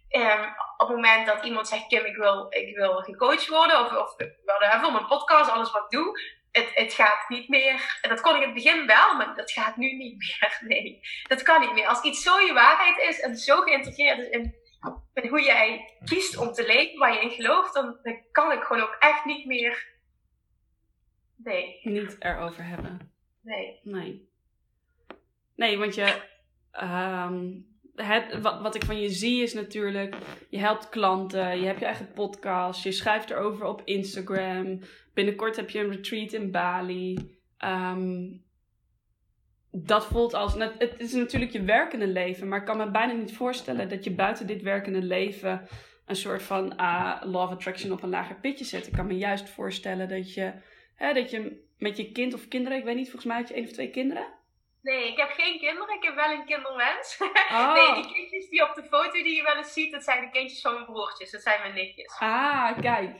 [0.09, 3.91] um, op het moment dat iemand zegt, Kim, ik wil, ik wil gecoacht worden, of,
[3.91, 4.15] of
[4.45, 6.19] whatever, mijn podcast, alles wat ik doe,
[6.55, 7.99] het, het gaat niet meer.
[8.01, 10.59] En dat kon ik in het begin wel, maar dat gaat nu niet meer.
[10.67, 11.87] Nee, dat kan niet meer.
[11.87, 14.55] Als iets zo je waarheid is en zo geïntegreerd is in,
[15.13, 18.63] in hoe jij kiest om te leven, waar je in gelooft, dan, dan kan ik
[18.63, 19.93] gewoon ook echt niet meer.
[21.35, 21.79] Nee.
[21.83, 23.11] Niet erover hebben.
[23.41, 23.79] Nee.
[23.83, 24.29] Nee.
[25.55, 26.21] Nee, want je.
[26.81, 30.15] Um, het, wat, wat ik van je zie is natuurlijk,
[30.49, 34.79] je helpt klanten, je hebt je eigen podcast, je schrijft erover op Instagram.
[35.15, 37.37] Binnenkort heb je een retreat in Bali.
[37.65, 38.43] Um,
[39.71, 40.53] dat voelt als.
[40.53, 44.11] Het is natuurlijk je werkende leven, maar ik kan me bijna niet voorstellen dat je
[44.11, 45.67] buiten dit werkende leven
[46.05, 48.87] een soort van uh, law of attraction op een lager pitje zet.
[48.87, 50.53] Ik kan me juist voorstellen dat je,
[50.95, 53.53] hè, dat je met je kind of kinderen, ik weet niet, volgens mij had je
[53.53, 54.27] één of twee kinderen.
[54.85, 55.95] Nee, ik heb geen kinderen.
[55.95, 57.17] Ik heb wel een kinderwens.
[57.51, 57.73] Oh.
[57.73, 60.29] Nee, die kindjes die op de foto die je wel eens ziet, dat zijn de
[60.29, 61.31] kindjes van mijn broertjes.
[61.31, 62.19] Dat zijn mijn nichtjes.
[62.19, 63.15] Ah, kijk.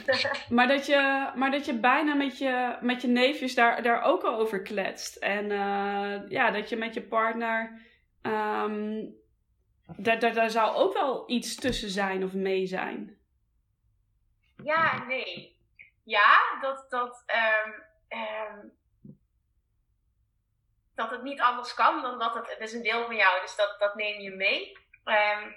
[0.56, 4.22] maar, dat je, maar dat je bijna met je, met je neefjes daar, daar ook
[4.22, 5.16] al over kletst.
[5.16, 7.80] En uh, ja, dat je met je partner...
[8.22, 9.14] Um,
[9.96, 13.18] daar, daar, daar zou ook wel iets tussen zijn of mee zijn.
[14.64, 15.56] Ja, nee.
[16.04, 16.86] Ja, dat...
[16.90, 17.72] dat um,
[18.18, 18.80] um,
[20.94, 23.56] dat het niet anders kan dan dat het, het is een deel van jou, dus
[23.56, 24.78] dat, dat neem je mee.
[25.04, 25.56] Um,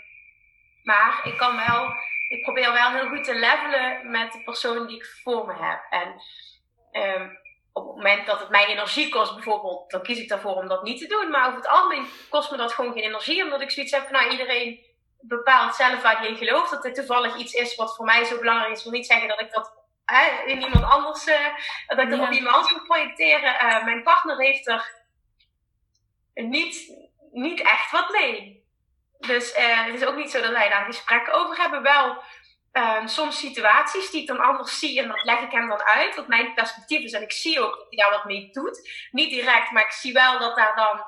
[0.83, 1.89] maar ik kan wel,
[2.29, 5.81] ik probeer wel heel goed te levelen met de persoon die ik voor me heb.
[5.89, 6.21] En
[7.03, 7.39] um,
[7.73, 10.83] op het moment dat het mij energie kost, bijvoorbeeld, dan kies ik daarvoor om dat
[10.83, 11.29] niet te doen.
[11.29, 14.11] Maar over het algemeen kost me dat gewoon geen energie, omdat ik zoiets heb van,
[14.11, 14.85] nou, iedereen
[15.19, 16.71] bepaalt zelf waar hij in gelooft.
[16.71, 19.41] Dat het toevallig iets is wat voor mij zo belangrijk is, wil niet zeggen dat
[19.41, 19.83] ik dat
[20.45, 21.47] in iemand anders, uh,
[21.87, 23.53] dat ik dat op iemand anders moet projecteren.
[23.53, 25.04] Uh, mijn partner heeft er
[26.43, 26.91] niet,
[27.31, 28.63] niet echt wat mee.
[29.19, 31.81] Dus uh, het is ook niet zo dat wij daar gesprekken over hebben.
[31.81, 32.23] Wel
[32.71, 36.15] um, soms situaties die ik dan anders zie en dat leg ik hem dan uit,
[36.15, 37.11] wat mijn perspectief is.
[37.11, 39.07] En ik zie ook dat hij daar wat mee doet.
[39.11, 41.05] Niet direct, maar ik zie wel dat daar dan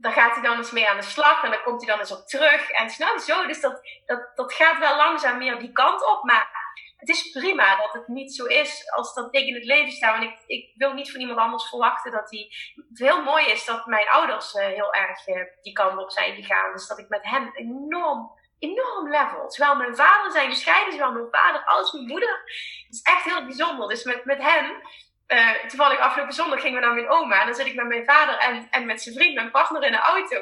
[0.00, 2.12] daar gaat hij dan eens mee aan de slag en dan komt hij dan eens
[2.12, 2.70] op terug.
[2.70, 6.24] En snel zo, dus dat, dat, dat gaat wel langzaam meer die kant op.
[6.24, 6.57] Maar
[6.98, 10.10] het is prima dat het niet zo is als dat ik in het leven sta.
[10.10, 12.50] Want ik, ik wil niet van iemand anders verwachten dat hij.
[12.88, 16.34] Het heel mooi is dat mijn ouders uh, heel erg uh, die kant op zijn
[16.34, 16.72] gegaan.
[16.72, 19.50] Dus dat ik met hem enorm, enorm level.
[19.50, 22.40] Zowel mijn vader zijn gescheiden, zowel mijn vader als mijn moeder.
[22.86, 23.88] Het is echt heel bijzonder.
[23.88, 24.82] Dus met, met hen
[25.28, 27.40] uh, toevallig afgelopen zondag gingen we naar mijn oma.
[27.40, 29.92] En dan zit ik met mijn vader en, en met zijn vriend, mijn partner in
[29.92, 30.36] de auto.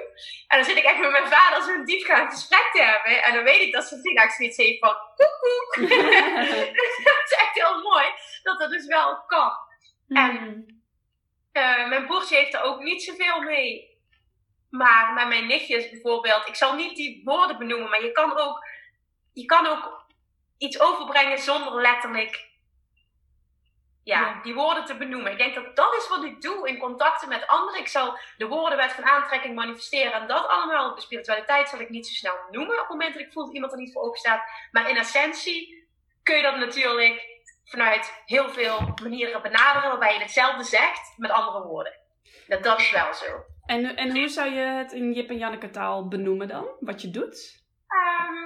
[0.49, 3.22] En dan zit ik echt met mijn vader zo'n diepgaand gesprek te hebben.
[3.22, 5.88] En dan weet ik dat zijn vriend eigenlijk zoiets heeft van koek
[7.09, 8.05] dat is echt heel mooi
[8.42, 9.53] dat dat dus wel kan.
[10.09, 10.66] En
[11.53, 13.94] uh, mijn broertje heeft er ook niet zoveel mee.
[14.70, 18.66] Maar met mijn nichtjes bijvoorbeeld, ik zal niet die woorden benoemen, maar je kan ook,
[19.33, 20.05] je kan ook
[20.59, 22.49] iets overbrengen zonder letterlijk
[24.06, 25.32] ja, die woorden te benoemen.
[25.32, 27.80] Ik denk dat dat is wat ik doe in contacten met anderen.
[27.80, 30.12] Ik zal de woordenwet van aantrekking manifesteren.
[30.12, 33.22] En dat allemaal, de spiritualiteit zal ik niet zo snel noemen op het moment dat
[33.22, 34.42] ik voel dat iemand er niet voor open staat.
[34.70, 35.88] Maar in essentie
[36.22, 41.62] kun je dat natuurlijk vanuit heel veel manieren benaderen waarbij je hetzelfde zegt met andere
[41.62, 41.92] woorden.
[42.46, 43.44] Dat, dat is wel zo.
[43.64, 46.66] En, en hoe zou je het in Jip en Janneke taal benoemen dan?
[46.80, 47.64] Wat je doet?
[47.88, 48.45] Um,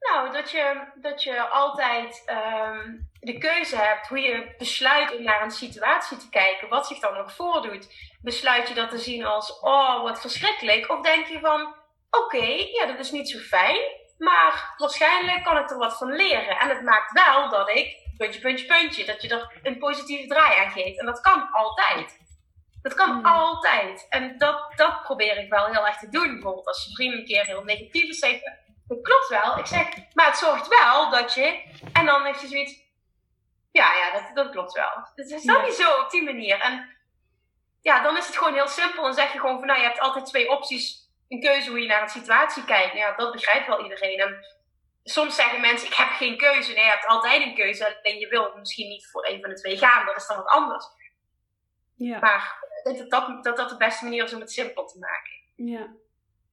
[0.00, 5.42] Nou, dat je, dat je altijd ehm, de keuze hebt hoe je besluit om naar
[5.42, 7.94] een situatie te kijken, wat zich dan nog voordoet.
[8.22, 10.90] Besluit je dat te zien als, oh, wat verschrikkelijk?
[10.90, 11.74] Of denk je van,
[12.10, 13.78] oké, ja, dat is niet zo fijn,
[14.18, 16.58] maar waarschijnlijk kan ik er wat van leren.
[16.58, 20.58] En het maakt wel dat ik, puntje, puntje, puntje, dat je er een positieve draai
[20.58, 20.98] aan geeft.
[20.98, 22.18] En dat kan altijd.
[22.82, 23.24] Dat kan hmm.
[23.24, 24.06] altijd.
[24.08, 26.32] En dat, dat probeer ik wel heel erg te doen.
[26.32, 28.40] Bijvoorbeeld als je vriend een keer heel negatief is, zeg
[28.90, 29.58] dat klopt wel.
[29.58, 31.62] Ik zeg, maar het zorgt wel dat je...
[31.92, 32.88] En dan heeft je zoiets...
[33.72, 35.08] Ja, ja, dat, dat klopt wel.
[35.14, 36.60] Het is dan niet zo op die manier.
[36.60, 36.96] En
[37.80, 39.06] ja, dan is het gewoon heel simpel.
[39.06, 41.08] En zeg je gewoon van, nou, je hebt altijd twee opties.
[41.28, 42.94] Een keuze hoe je naar een situatie kijkt.
[42.94, 44.18] Nou ja, dat begrijpt wel iedereen.
[44.18, 44.44] En
[45.04, 46.72] soms zeggen mensen, ik heb geen keuze.
[46.72, 47.98] Nee, je hebt altijd een keuze.
[48.02, 50.06] Alleen je wil misschien niet voor een van de twee gaan.
[50.06, 50.86] Dat is dan wat anders.
[51.94, 52.18] Ja.
[52.18, 54.98] Maar ik denk dat dat, dat dat de beste manier is om het simpel te
[54.98, 55.32] maken.
[55.54, 55.92] Ja,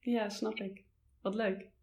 [0.00, 0.82] ja snap ik.
[1.22, 1.76] Wat leuk.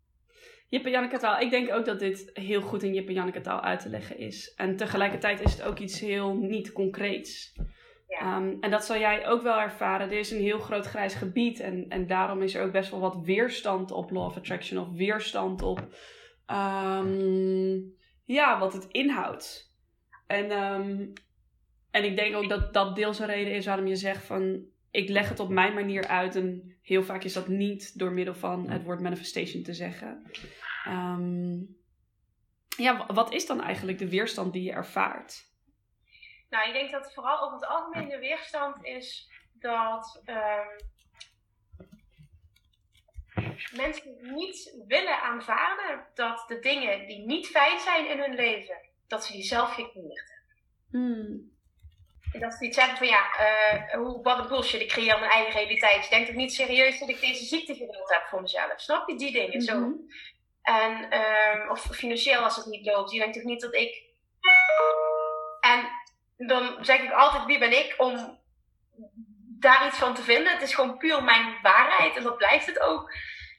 [0.70, 1.40] Jip en Janneke taal.
[1.40, 4.18] Ik denk ook dat dit heel goed in Jip en Janneke taal uit te leggen
[4.18, 4.54] is.
[4.56, 7.54] En tegelijkertijd is het ook iets heel niet concreets.
[8.08, 8.20] Ja.
[8.20, 10.12] Ehm, en dat zal jij ook wel ervaren.
[10.12, 11.60] Er is een heel groot grijs gebied.
[11.60, 14.80] En, en daarom is er ook best wel wat weerstand op Law of Attraction.
[14.80, 15.80] Of weerstand op
[16.48, 17.94] um,
[18.26, 19.74] ja, wat het inhoudt.
[20.28, 21.14] En, um,
[21.92, 24.74] en ik denk ook dat dat deels een reden is waarom je zegt van...
[24.96, 26.36] Ik leg het op mijn manier uit.
[26.36, 30.32] En heel vaak is dat niet door middel van het woord manifestation te zeggen.
[30.88, 31.78] Um,
[32.78, 35.54] ja, wat is dan eigenlijk de weerstand die je ervaart?
[36.50, 40.88] Nou, ik denk dat vooral over het algemeen de weerstand is dat um,
[43.76, 48.78] mensen niet willen aanvaarden dat de dingen die niet fijn zijn in hun leven,
[49.08, 50.58] dat ze die zelf gecreëerd hebben.
[50.90, 51.55] Hmm.
[52.40, 55.54] Dat ze iets zeggen van ja, uh, hoe, wat een bullshit, ik creëer mijn eigen
[55.54, 56.04] realiteit.
[56.04, 58.74] Je denkt toch niet serieus dat ik deze ziekte gewild heb voor mezelf?
[58.76, 59.62] Snap je die dingen?
[59.62, 59.80] Zo.
[59.80, 59.92] Mhm.
[60.62, 63.12] En, um, of financieel als het niet loopt.
[63.12, 64.04] Je denkt toch niet dat ik.
[65.60, 65.90] En
[66.48, 68.40] dan zeg ik altijd: wie ben ik om
[69.60, 70.54] daar iets van te vinden?
[70.54, 73.14] Het is gewoon puur mijn waarheid en dat blijft het ook.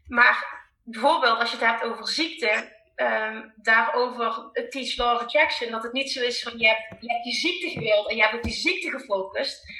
[0.09, 5.83] Maar bijvoorbeeld als je het hebt over ziekte, um, daarover Teach Law of Attraction, dat
[5.83, 8.53] het niet zo is van je hebt je, ziekte gewild en je hebt op die
[8.53, 9.73] ziekte gefocust.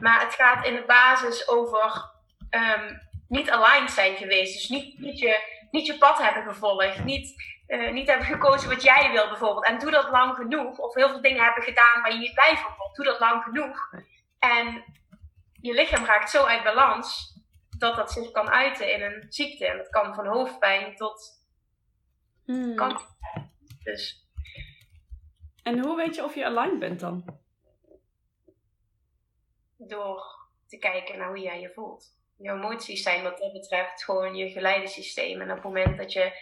[0.00, 2.10] Maar het gaat in de basis over
[2.50, 4.54] um, niet aligned zijn geweest.
[4.54, 7.04] Dus niet, je niet je pad hebben gevolgd.
[7.04, 9.64] Niet, uh, niet hebben gekozen wat jij wil bijvoorbeeld.
[9.64, 10.78] En doe dat lang genoeg.
[10.78, 12.96] Of heel veel dingen hebben gedaan waar je niet blij van wordt.
[12.96, 13.90] Doe dat lang genoeg.
[14.38, 14.84] En
[15.60, 17.38] je lichaam raakt zo uit balans
[17.78, 19.66] dat dat zich kan uiten in een ziekte.
[19.66, 21.39] En dat kan van hoofdpijn tot
[22.52, 22.74] hmm.
[22.74, 23.06] kanker.
[23.82, 24.28] Dus.
[25.62, 27.24] En hoe weet je of je aligned bent dan?
[29.76, 34.36] Door te kijken naar hoe jij je voelt je emoties zijn wat dat betreft gewoon
[34.36, 35.40] je geleidesysteem.
[35.40, 36.32] En op het moment dat je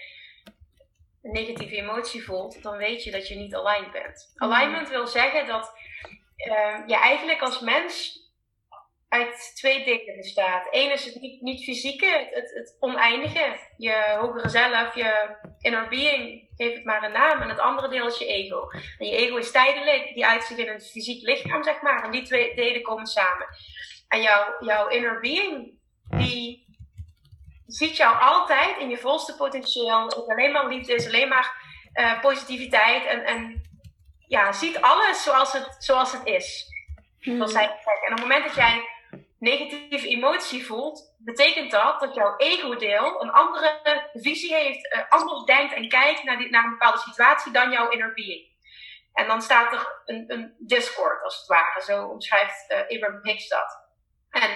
[1.23, 4.33] een negatieve emotie voelt, dan weet je dat je niet aligned bent.
[4.35, 4.53] Mm.
[4.53, 5.73] Alignment wil zeggen dat
[6.37, 8.21] uh, je eigenlijk als mens
[9.09, 10.67] uit twee dingen bestaat.
[10.71, 13.59] Eén is het niet, niet fysieke, het, het, het, oneindige.
[13.77, 17.43] Je hogere zelf, je inner being, geef het maar een naam.
[17.43, 18.71] En het andere deel is je ego.
[18.99, 22.05] En je ego is tijdelijk, die uitzicht in een fysiek lichaam, zeg maar.
[22.05, 23.47] En die twee delen komen samen.
[24.09, 26.67] En jouw, jouw inner being, die
[27.67, 30.05] ziet jou altijd in je volste potentieel.
[30.05, 31.63] Het is alleen maar liefde, is alleen maar
[31.95, 33.07] uh, positiviteit.
[33.07, 33.63] En, en
[34.27, 36.67] ja, ziet alles zoals het, zoals het is.
[37.21, 37.37] Hmm.
[37.37, 38.97] Zoals En op het moment dat jij
[39.39, 45.75] negatieve emotie voelt, betekent dat dat jouw ego-deel een andere visie heeft, uh, anders denkt
[45.75, 48.47] en kijkt naar, die, naar een bepaalde situatie dan jouw inner being.
[49.13, 51.83] En dan staat er een, een discord, als het ware.
[51.83, 53.87] Zo omschrijft uh, Abraham Hicks dat.
[54.31, 54.51] En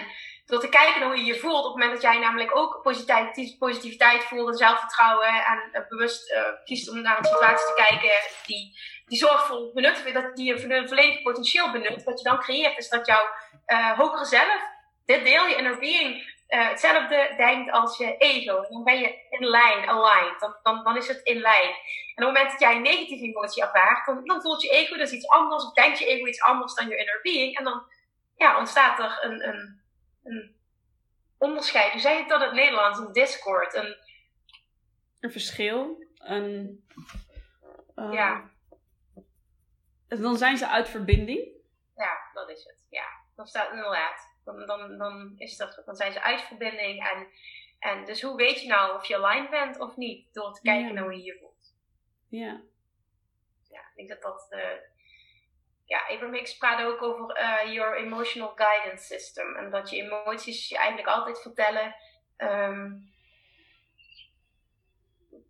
[0.47, 1.65] door te kijken naar hoe je je voelt.
[1.65, 6.35] Op het moment dat jij namelijk ook positiviteit, positiviteit voelt en zelfvertrouwen en uh, bewust
[6.65, 8.11] kiest om naar een situatie te kijken
[8.47, 8.79] die,
[9.13, 12.05] die zorgvol benut, dat die je volledig potentieel benut.
[12.05, 13.25] Wat je dan creëert is dat jouw
[13.67, 14.61] uh, hogere zelf,
[15.05, 18.67] dit deel, je inner being, hetzelfde denkt als je ego.
[18.69, 20.41] Dan ben je in lijn, aligned.
[20.41, 21.71] Dan, dan, dan is het in lijn.
[22.15, 24.97] En op het moment dat jij een negatieve emotie ervaart, dan, dan voelt je ego
[24.97, 27.59] dus iets anders, of denkt je ego iets anders dan je inner being.
[27.59, 27.83] En dan
[28.37, 29.83] ja, ontstaat er een, een
[30.23, 30.55] een
[31.39, 31.93] onderscheid.
[31.93, 32.99] Hoe zeg ik dat in het Nederlands?
[32.99, 33.75] Een discord.
[33.75, 33.97] Een,
[35.21, 36.07] een verschil.
[36.19, 36.85] Een,
[37.95, 38.51] ja.
[40.21, 41.49] Dan zijn ze uit verbinding.
[41.97, 42.87] Ja, dat is het.
[42.91, 44.31] Ja, dan staat inderdaad.
[44.45, 47.09] Dan, dan, dan, is dat, dan zijn ze uit verbinding.
[47.11, 47.27] En,
[47.79, 50.35] en dus hoe weet je nou of je aligned bent of niet?
[50.35, 51.75] Door te kijken naar hoe je je voelt.
[52.29, 52.61] Ja.
[53.71, 54.81] Ja, ik denk dat dat uh,
[55.85, 59.57] ja, Abraham Hicks praat ook over uh, your emotional guidance system.
[59.57, 61.95] En dat je emoties je eigenlijk altijd vertellen
[62.37, 63.13] um,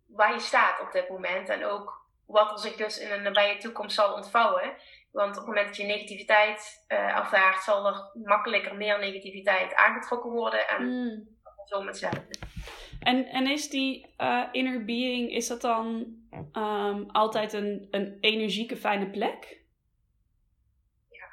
[0.07, 1.49] waar je staat op dit moment.
[1.49, 2.02] En ook
[2.33, 4.75] wat er zich dus in een nabije toekomst zal ontvouwen.
[5.11, 10.31] Want op het moment dat je negativiteit uh, ervaart, zal er makkelijker meer negativiteit aangetrokken
[10.31, 10.67] worden.
[10.67, 11.37] En mm.
[11.65, 12.35] zo hetzelfde.
[12.99, 16.15] En, en is die uh, inner being, is dat dan
[16.53, 19.61] um, altijd een, een energieke fijne plek?
[21.09, 21.27] Ja.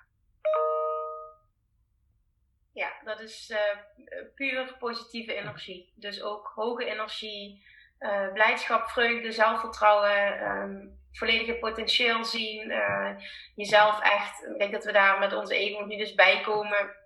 [2.72, 5.92] Ja, dat is uh, puur positieve energie.
[5.94, 7.64] Dus ook hoge energie,
[8.00, 12.70] uh, blijdschap, vreugde, zelfvertrouwen, um, volledige potentieel zien.
[12.70, 13.10] Uh,
[13.54, 16.98] jezelf echt, ik denk dat we daar met onze ego nu dus bij komen.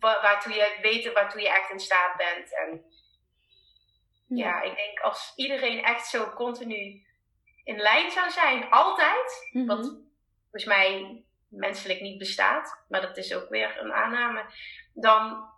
[0.00, 2.54] Waartoe je weten waartoe je echt in staat bent.
[2.54, 2.84] En
[4.28, 7.02] ja, ik denk als iedereen echt zo continu
[7.64, 10.02] in lijn zou zijn, altijd, mm wat
[10.42, 14.44] volgens mij menselijk niet bestaat, maar dat is ook weer een aanname,
[14.92, 15.52] dan,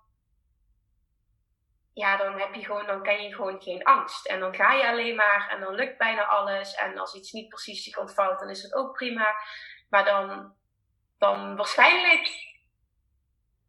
[1.97, 4.27] ja, dan heb je gewoon, dan ken je gewoon geen angst.
[4.27, 6.75] En dan ga je alleen maar en dan lukt bijna alles.
[6.75, 9.35] En als iets niet precies zich ontvouwt, dan is het ook prima.
[9.89, 10.55] Maar dan,
[11.19, 12.31] dan waarschijnlijk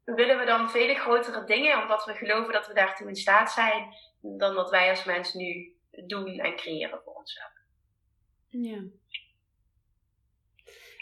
[0.04, 3.94] willen we dan vele grotere dingen, omdat we geloven dat we daartoe in staat zijn
[4.22, 7.52] dan dat wij als mens nu doen en creëren voor onszelf.
[8.48, 8.84] Ja.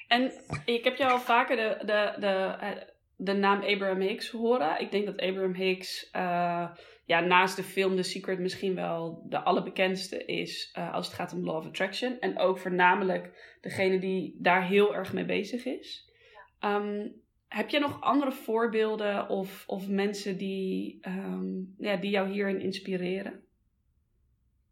[0.07, 0.31] En
[0.65, 4.79] ik heb jou al vaker de, de, de, eh, de naam Abraham Hicks horen.
[4.81, 6.69] Ik denk dat Abraham Hicks uh,
[7.05, 11.33] ja, naast de film The Secret misschien wel de allerbekendste is uh, als het gaat
[11.33, 12.19] om Law of Attraction.
[12.19, 16.13] En ook voornamelijk degene die daar heel erg mee bezig is.
[16.59, 22.61] Um, heb je nog andere voorbeelden of, of mensen die, um, ja, die jou hierin
[22.61, 23.43] inspireren?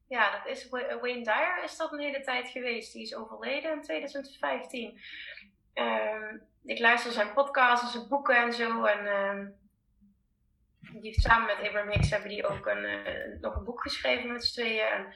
[0.08, 2.94] Ja, dat is Wayne Dyer is dat een hele tijd geweest.
[2.94, 4.90] Die is overleden in 2015.
[4.90, 4.98] Um,
[5.74, 8.84] ehm, ik luister zijn podcasts en zijn boeken en zo.
[8.84, 9.56] En um,
[11.02, 14.46] die samen met Abraham Hicks hebben die ook een, uh, nog een boek geschreven met
[14.46, 15.14] z'n tweeën.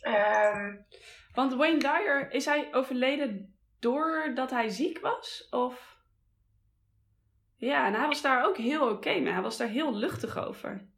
[0.00, 0.86] En,
[1.34, 5.48] Want Wayne Dyer, is hij overleden doordat hij ziek was?
[5.50, 5.98] Of?
[7.56, 9.32] Ja, en hij was daar ook heel oké okay mee.
[9.32, 10.88] Hij was daar heel luchtig over.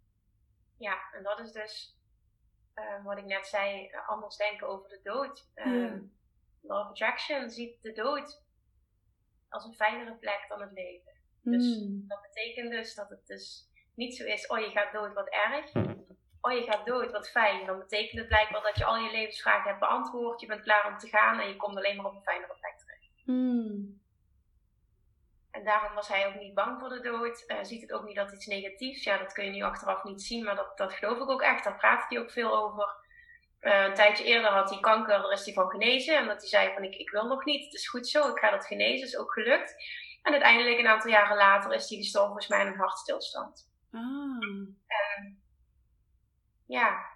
[0.79, 1.99] Ja, en dat is dus
[2.75, 5.49] uh, wat ik net zei, eh, anders denken over de dood.
[5.55, 5.93] Uh,
[6.61, 8.42] Law of Attraction ziet de dood
[9.53, 11.13] als een fijnere plek dan het leven.
[11.43, 12.05] Dus hmm.
[12.09, 15.73] dat betekent dus dat het dus niet zo is, oh je gaat dood, wat erg.
[16.41, 17.67] Oh je gaat dood, wat fijn.
[17.67, 20.41] Dan betekent het blijkbaar dat je al je levensvragen hebt beantwoord.
[20.41, 22.79] Je bent klaar om te gaan en je komt alleen maar op een fijnere plek
[22.79, 23.23] terecht.
[23.25, 24.01] Hmm.
[25.51, 27.45] En daarom was hij ook niet bang voor de dood.
[27.47, 29.05] Uh, ziet het ook niet dat iets negatiefs.
[29.05, 31.65] Ja, dat kun je nu achteraf niet zien, maar dat, dat geloof ik ook echt.
[31.65, 33.02] Daar praat hij ook veel over.
[33.63, 36.17] Uh, een tijdje eerder had hij kanker, daar is hij van genezen.
[36.17, 38.39] En dat hij zei van ik, ik wil nog niet, het is goed zo, ik
[38.39, 39.07] ga dat genezen.
[39.07, 39.75] is ook gelukt.
[40.23, 43.71] En uiteindelijk een aantal jaren later is hij gestorven volgens mij in een hartstilstand.
[43.93, 44.01] Ah.
[44.87, 45.43] En
[46.67, 47.13] ja,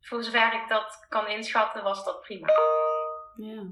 [0.00, 2.52] voor zover ik dat kan inschatten was dat prima.
[3.36, 3.62] Ja.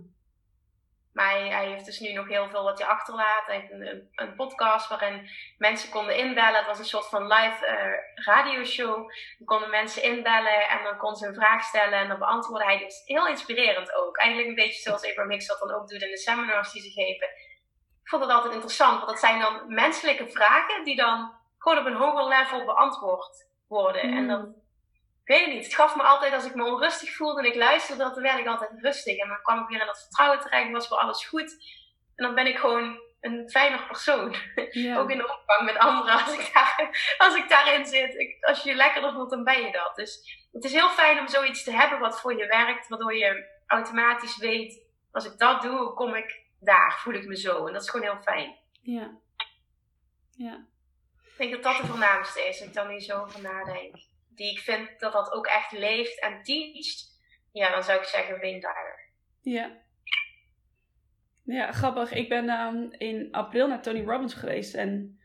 [1.17, 3.47] Maar hij, heeft dus nu nog heel veel wat hij achterlaat.
[3.47, 6.57] Hij heeft een, een, podcast waarin mensen konden inbellen.
[6.57, 8.95] Het was een soort van live uh, radioshow.
[9.39, 12.79] Dan konden mensen inbellen en dan kon ze een vraag stellen en dan beantwoordde hij.
[12.79, 14.17] Dus heel inspirerend ook.
[14.17, 16.91] Eigenlijk een beetje zoals Abraham Hicks dat dan ook doet in de seminars die ze
[16.91, 17.27] geven.
[18.03, 21.87] Ik vond het altijd interessant, want dat zijn dan menselijke vragen die dan gewoon op
[21.87, 24.03] een hoger level beantwoord worden.
[24.03, 24.29] En mm.
[24.29, 24.55] dan
[25.27, 25.65] weet het niet.
[25.65, 28.47] Het gaf me altijd, als ik me onrustig voelde en ik luisterde, dan werd ik
[28.47, 29.19] altijd rustig.
[29.19, 31.51] En dan kwam ik weer in dat vertrouwen terecht, was voor alles goed.
[32.15, 34.29] En dan ben ik gewoon een fijner persoon.
[34.99, 38.15] Ook in de omgang met anderen, als ik, daar, als ik daarin zit.
[38.15, 39.97] Ik, als je je lekkerder voelt, dan ben je dat.
[39.97, 43.55] Dus het is heel fijn om zoiets te hebben wat voor je werkt, waardoor je
[43.67, 47.67] automatisch weet, als ik dat doe, kom ik daar, voel ik me zo.
[47.67, 48.57] En dat is gewoon heel fijn.
[48.83, 49.11] Ja.
[50.31, 50.67] Ja.
[51.23, 53.97] Ik denk dat dat de voornaamste is, als ik dan niet zo over nadenk
[54.37, 57.21] die ik vind dat dat ook echt leeft en teacht,
[57.53, 59.11] ja, dan zou ik zeggen Wayne Dyer.
[59.41, 59.85] Ja.
[61.45, 62.13] Ja, grappig.
[62.13, 65.21] Ik ben um, in april naar Tony Robbins geweest en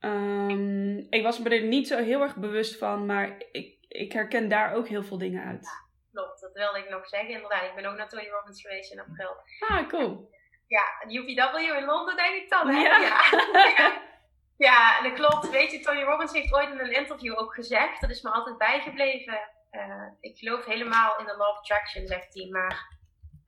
[0.00, 4.48] um, ik was me er niet zo heel erg bewust van, maar ik, ik herken
[4.48, 5.64] daar ook heel veel dingen uit.
[5.64, 7.62] Ja, klopt, dat wilde ik nog zeggen inderdaad.
[7.62, 9.36] Ik ben ook naar Tony Robbins geweest in april.
[9.68, 10.30] Ah, cool.
[10.66, 12.80] Ja, UPW in Londen denk ik dan, hè?
[12.80, 12.98] ja.
[13.76, 14.02] ja.
[14.58, 15.50] Ja, dat klopt.
[15.50, 18.58] Weet je, Tony Robbins heeft ooit in een interview ook gezegd, dat is me altijd
[18.58, 19.40] bijgebleven.
[19.70, 22.48] Uh, ik geloof helemaal in de law of attraction, zegt hij.
[22.50, 22.96] Maar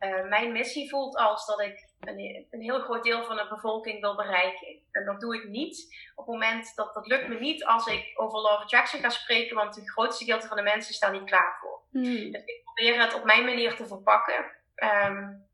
[0.01, 4.01] uh, mijn missie voelt als dat ik een, een, heel groot deel van de bevolking
[4.01, 4.83] wil bereiken.
[4.91, 8.13] En dat doe ik niet op het moment dat dat lukt me niet als ik
[8.15, 11.25] over law of attraction ga spreken, want het grootste gedeelte van de mensen staan niet
[11.25, 11.81] klaar voor.
[11.91, 12.31] Hmm.
[12.31, 14.45] Dus ik probeer het op mijn manier te verpakken.
[14.77, 15.49] Um,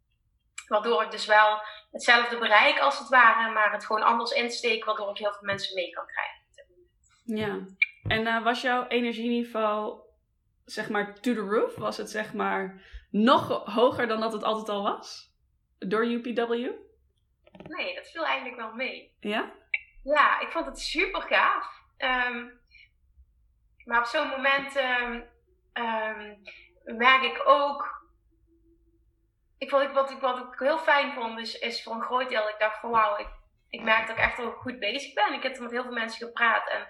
[0.66, 1.60] waardoor ik dus wel
[1.90, 5.74] hetzelfde bereik als het ware, maar het gewoon anders insteek, waardoor ik heel veel mensen
[5.74, 6.44] mee kan krijgen.
[7.24, 7.64] Ja,
[8.08, 10.00] en uh, was jouw energieniveau
[10.64, 11.76] zeg maar to the roof?
[11.76, 15.34] Was het zeg maar nog hoger dan dat het altijd al was?
[15.78, 16.50] Door UPW?
[17.62, 19.14] Nee, dat viel eigenlijk wel mee.
[19.20, 19.52] Ja?
[20.02, 21.66] Ja, ik vond het super gaaf.
[21.96, 22.46] Ehm,
[23.84, 26.34] maar op zo'n moment ehm,
[26.84, 28.04] merk ik ook.
[29.58, 32.28] Ik vond, ik, wat, ik, wat ik heel fijn vond, is, is voor een groot
[32.28, 32.48] deel.
[32.48, 33.28] Ik dacht van wauw, ik,
[33.68, 35.32] ik merk dat ik echt wel goed bezig ben.
[35.32, 36.68] Ik heb met heel veel mensen gepraat.
[36.68, 36.88] En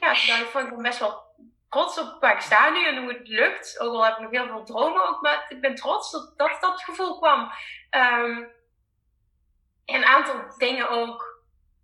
[0.00, 1.22] ja, ik vond ik best wel
[1.70, 3.80] trots op waar ik sta nu en hoe het lukt.
[3.80, 6.60] Ook al heb ik nog heel veel dromen ook, maar ik ben trots dat dat,
[6.60, 7.52] dat gevoel kwam.
[7.90, 8.52] Um,
[9.84, 11.33] een aantal dingen ook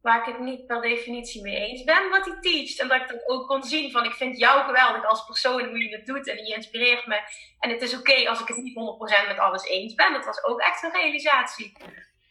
[0.02, 2.80] waar ik het niet per definitie mee eens ben wat hij teacht.
[2.80, 5.82] En dat ik dat ook kon zien van ik vind jou geweldig als persoon hoe
[5.82, 7.20] je het doet en je inspireert me.
[7.58, 8.76] En het is oké als ik het niet
[9.24, 10.12] 100% met alles eens ben.
[10.12, 11.76] Dat was ook echt een realisatie.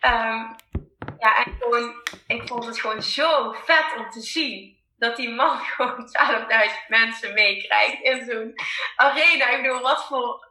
[0.02, 0.56] Um,
[1.20, 1.94] ja, en gewoon,
[2.28, 7.34] ik vond het gewoon zo vet om te zien dat die man gewoon 12.000 mensen
[7.34, 8.54] meekrijgt in zo'n
[8.96, 9.50] arena.
[9.50, 10.48] Ik bedoel, wat voor.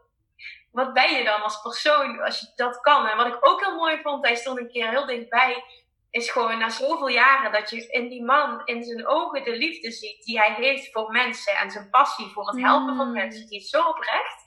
[0.73, 3.07] Wat ben je dan als persoon als je dat kan?
[3.07, 5.65] En wat ik ook heel mooi vond, hij stond een keer heel dichtbij,
[6.11, 9.91] is gewoon na zoveel jaren dat je in die man, in zijn ogen, de liefde
[9.91, 13.13] ziet die hij heeft voor mensen en zijn passie voor het helpen van mm.
[13.13, 13.47] mensen.
[13.47, 14.47] Die is zo oprecht.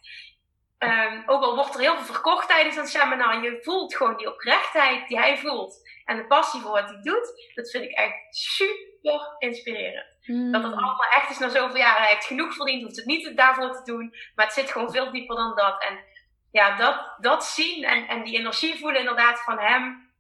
[0.80, 4.34] Um, ook al wordt er heel veel verkocht tijdens een seminar, je voelt gewoon die
[4.34, 5.90] oprechtheid die hij voelt.
[6.06, 10.10] En de passie voor wat hij doet, dat vind ik echt super inspirerend.
[10.52, 12.02] Dat het allemaal echt is na zoveel jaren.
[12.02, 14.16] Hij heeft genoeg verdiend, hoeft het niet daarvoor te doen.
[14.36, 15.84] Maar het zit gewoon veel dieper dan dat.
[15.84, 16.00] En
[16.52, 20.11] ja, dat, dat zien en, en die energie voelen inderdaad van hem.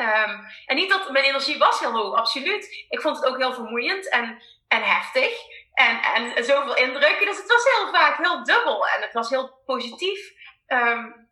[0.00, 2.84] Um, en niet dat mijn energie was heel hoog, absoluut.
[2.88, 5.32] Ik vond het ook heel vermoeiend en, en heftig.
[5.74, 7.26] En, en zoveel indrukken.
[7.26, 8.86] Dus het was heel vaak heel dubbel.
[8.86, 10.32] En het was heel positief.
[10.66, 11.28] Um,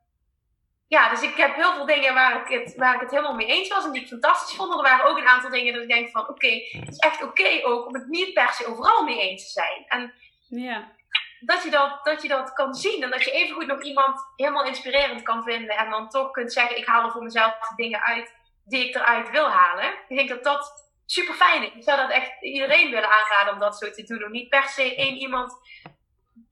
[0.88, 3.46] ja, dus ik heb heel veel dingen waar ik, het, waar ik het helemaal mee
[3.46, 4.74] eens was en die ik fantastisch vond.
[4.74, 7.60] Er waren ook een aantal dingen dat ik denk van oké, het is echt oké
[7.62, 9.84] ook om het niet per se overal mee eens te zijn.
[9.86, 10.14] En
[10.48, 10.92] ja.
[11.40, 14.64] dat, je dat, dat je dat kan zien en dat je evengoed nog iemand helemaal
[14.64, 18.34] inspirerend kan vinden en dan toch kunt zeggen ik haal er voor mezelf dingen uit
[18.68, 19.92] die ik eruit wil halen.
[20.08, 21.74] Ik denk dat dat super fijn is.
[21.74, 24.24] Ik zou dat echt iedereen willen aanraden om dat zo te doen.
[24.24, 25.52] Om niet per se één iemand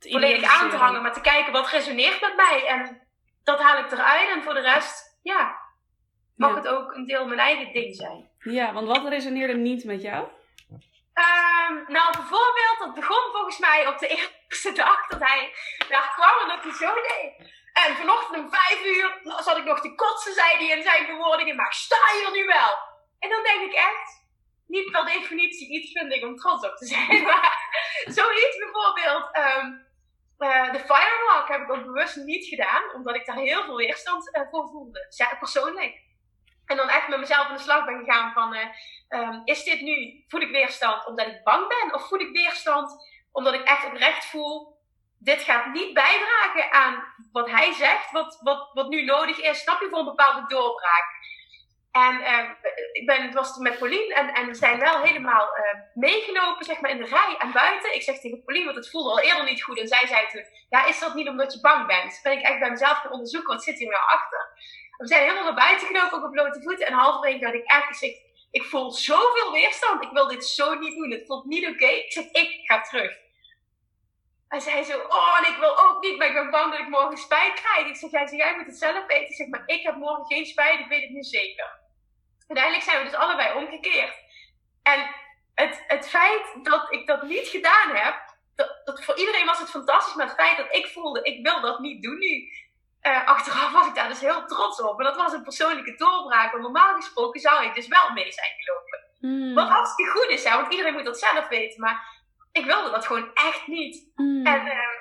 [0.00, 2.66] volledig aan te hangen, maar te kijken wat resoneert met mij.
[2.66, 3.02] En
[3.44, 4.30] dat haal ik eruit.
[4.30, 5.56] En voor de rest, ja,
[6.36, 8.30] mag het ook een deel mijn eigen ding zijn.
[8.38, 10.28] Ja, want wat resoneerde niet met jou?
[11.24, 15.52] Um, nou, bijvoorbeeld, dat begon volgens mij op de eerste dag dat hij
[15.88, 17.54] daar kwam en dat hij zo deed.
[17.84, 21.56] En vanochtend om vijf uur zat ik nog te kotsen, zei hij in zijn bewoordingen,
[21.56, 22.72] maar sta hier nu wel.
[23.18, 24.24] En dan denk ik echt,
[24.66, 27.70] niet per definitie iets vind om trots op te zijn, maar
[28.04, 29.36] zoiets bijvoorbeeld.
[29.36, 29.86] Um,
[30.38, 34.36] uh, de firewalk heb ik ook bewust niet gedaan, omdat ik daar heel veel weerstand
[34.36, 36.04] uh, voor voelde, persoonlijk.
[36.66, 38.68] En dan echt met mezelf aan de slag ben gegaan van, uh,
[39.08, 41.94] um, is dit nu, voel ik weerstand omdat ik bang ben?
[41.94, 42.92] Of voel ik weerstand
[43.32, 44.75] omdat ik echt oprecht voel,
[45.26, 46.94] dit gaat niet bijdragen aan
[47.32, 51.06] wat hij zegt, wat, wat, wat nu nodig is, snap je, voor een bepaalde doorbraak.
[51.92, 52.50] En uh,
[52.92, 55.48] ik ben, het was met Pauline en, en we zijn wel helemaal
[55.96, 57.94] uh, zeg maar, in de rij en buiten.
[57.94, 59.78] Ik zeg tegen Pauline, want het voelde al eerder niet goed.
[59.78, 62.20] En zij zei toen, ja, is dat niet omdat je bang bent?
[62.22, 64.48] Ben ik echt bij mezelf gaan onderzoeken, wat zit hier nou achter?
[64.96, 66.86] We zijn helemaal naar buiten gelopen, ook op blote voeten.
[66.86, 68.16] En halverwege dacht ik echt, ik,
[68.50, 70.02] ik voel zoveel weerstand.
[70.02, 71.10] Ik wil dit zo niet doen.
[71.10, 71.86] Het voelt niet oké.
[71.86, 73.24] Ik zeg, ik ga terug.
[74.48, 76.88] En zij zo, oh, en ik wil ook niet, maar ik ben bang dat ik
[76.88, 77.86] morgen spijt krijg.
[77.86, 79.28] Ik zeg, jij, jij moet het zelf eten.
[79.28, 81.78] Ik zeg, maar ik heb morgen geen spijt, ik weet het nu zeker.
[82.46, 84.14] Uiteindelijk zijn we dus allebei omgekeerd.
[84.82, 85.14] En
[85.54, 89.70] het, het feit dat ik dat niet gedaan heb, dat, dat, voor iedereen was het
[89.70, 92.48] fantastisch, maar het feit dat ik voelde, ik wil dat niet doen nu.
[93.02, 94.98] Uh, achteraf was ik daar dus heel trots op.
[94.98, 96.50] En dat was een persoonlijke doorbraak.
[96.50, 99.00] Want normaal gesproken zou ik dus wel mee zijn gelopen.
[99.20, 99.54] Mm.
[99.54, 101.80] Wat hartstikke goed is, hè, want iedereen moet dat zelf weten.
[101.80, 102.15] Maar
[102.56, 104.10] ik wilde dat gewoon echt niet.
[104.14, 104.46] Hmm.
[104.46, 104.96] En uh,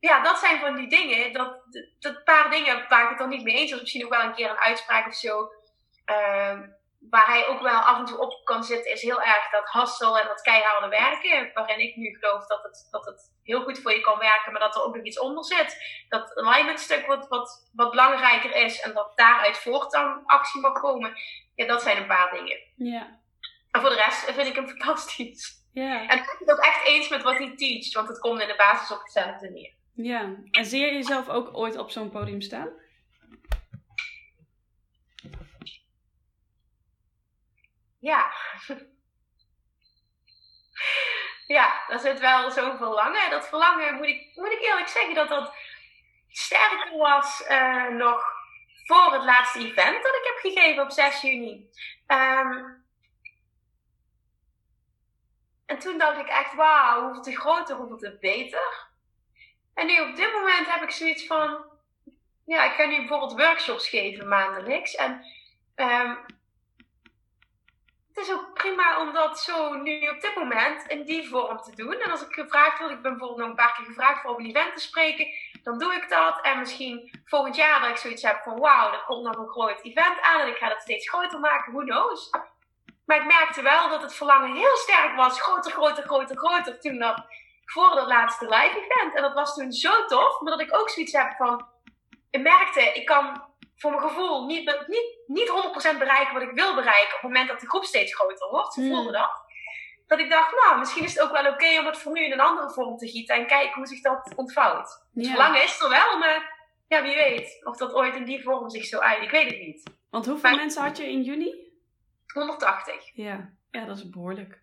[0.00, 1.32] ja, dat zijn van die dingen.
[1.32, 1.62] Dat,
[1.98, 3.80] dat, paar dingen waar ik het dan niet mee eens was.
[3.80, 5.50] Misschien ook wel een keer een uitspraak of zo.
[6.10, 6.60] Uh,
[7.10, 10.20] waar hij ook wel af en toe op kan zitten, is heel erg dat hustle
[10.20, 11.50] en dat keiharde werken.
[11.54, 14.60] Waarin ik nu geloof dat het, dat het heel goed voor je kan werken, maar
[14.60, 15.76] dat er ook nog iets onder zit.
[16.08, 20.80] Dat alignment stuk wat, wat, wat belangrijker is en dat daaruit voort dan actie mag
[20.80, 21.16] komen.
[21.54, 22.58] Ja, dat zijn een paar dingen.
[22.76, 23.20] Ja.
[23.70, 25.64] En voor de rest vind ik hem fantastisch.
[25.82, 26.06] Ja.
[26.08, 28.48] En ik ben het ook echt eens met wat hij teacht, want het komt in
[28.48, 29.72] de basis op hetzelfde neer.
[29.92, 30.34] Ja.
[30.50, 32.68] En zie je jezelf ook ooit op zo'n podium staan?
[37.98, 38.32] Ja.
[41.56, 43.30] ja, dat zit wel zo'n verlangen.
[43.30, 45.54] Dat verlangen, moet ik, moet ik eerlijk zeggen, dat dat
[46.28, 48.24] sterker was uh, nog
[48.84, 51.70] voor het laatste event dat ik heb gegeven op 6 juni.
[52.06, 52.85] Um,
[55.66, 58.86] en toen dacht ik echt, wauw, hoeveel te groter, hoeveel te beter.
[59.74, 61.64] En nu op dit moment heb ik zoiets van,
[62.44, 64.94] ja, ik ga nu bijvoorbeeld workshops geven maandelijks.
[64.94, 65.24] En
[65.76, 66.18] um,
[68.16, 71.74] het is ook prima om dat zo nu op dit moment in die vorm te
[71.74, 72.00] doen.
[72.00, 74.46] En als ik gevraagd word, ik ben bijvoorbeeld nog een paar keer gevraagd voor een
[74.46, 75.26] event te spreken,
[75.62, 76.40] dan doe ik dat.
[76.42, 79.80] En misschien volgend jaar dat ik zoiets heb van wauw, er komt nog een groot
[79.82, 82.30] event aan en ik ga dat steeds groter maken, who knows.
[83.06, 86.98] Maar ik merkte wel dat het verlangen heel sterk was, groter, groter, groter, groter, toen
[86.98, 87.24] dat,
[87.64, 89.14] voor dat laatste live event.
[89.14, 91.66] En dat was toen zo tof, maar dat ik ook zoiets heb van,
[92.30, 93.44] ik merkte, ik kan
[93.76, 95.48] voor mijn gevoel niet, niet, niet
[95.94, 98.72] 100% bereiken wat ik wil bereiken op het moment dat de groep steeds groter wordt.
[98.72, 99.12] Ze voelde hmm.
[99.12, 99.44] dat.
[100.06, 102.32] Dat ik dacht, nou, misschien is het ook wel oké om het voor nu in
[102.32, 105.04] een andere vorm te gieten en kijken hoe zich dat ontvouwt.
[105.14, 106.54] Het verlangen is er wel, maar
[106.88, 109.22] ja, wie weet of dat ooit in die vorm zich zo uit.
[109.22, 109.90] Ik weet het niet.
[110.10, 111.65] Want hoeveel mensen had je in juni?
[112.36, 113.10] 180.
[113.14, 114.60] Ja, ja dat is behoorlijk.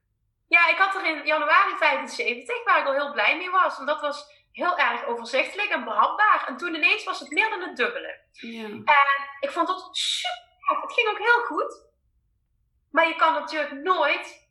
[0.48, 3.80] Ja, ik had er in januari 75, waar ik al heel blij mee was.
[3.80, 6.46] En dat was heel erg overzichtelijk en behapbaar.
[6.48, 8.20] En toen ineens was het meer dan het dubbele.
[8.32, 8.64] Ja.
[8.66, 8.84] En
[9.40, 10.82] ik vond dat super.
[10.82, 11.92] Het ging ook heel goed.
[12.92, 14.42] Maar je kan natuurlijk nooit.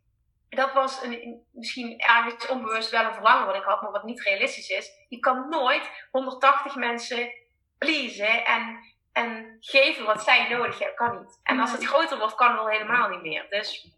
[0.49, 4.23] Dat was een, misschien ergens onbewust wel een verlangen wat ik had, maar wat niet
[4.23, 4.91] realistisch is.
[5.09, 7.33] Je kan nooit 180 mensen
[7.79, 8.79] pleasen en,
[9.12, 10.97] en geven wat zij nodig hebben.
[10.97, 11.41] Kan niet.
[11.43, 13.47] En als het groter wordt, kan het al helemaal niet meer.
[13.49, 13.89] Dus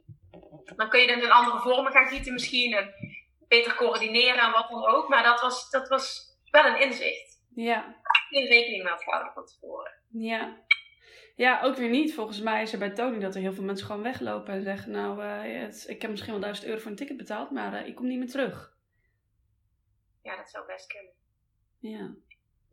[0.76, 2.74] dan kun je het in andere vormen gaan gieten misschien.
[2.74, 2.94] En
[3.48, 5.08] beter coördineren en wat dan ook.
[5.08, 7.42] Maar dat was, dat was wel een inzicht.
[7.54, 7.96] Ja.
[8.28, 9.92] Geen rekening mee had gehouden van tevoren.
[10.08, 10.62] Ja.
[11.36, 12.14] Ja, ook weer niet.
[12.14, 14.90] Volgens mij is er bij Tony dat er heel veel mensen gewoon weglopen en zeggen:
[14.90, 17.94] Nou, uh, ik heb misschien wel 1000 euro voor een ticket betaald, maar uh, ik
[17.94, 18.76] kom niet meer terug.
[20.22, 21.12] Ja, dat zou best kunnen.
[21.78, 22.14] Ja.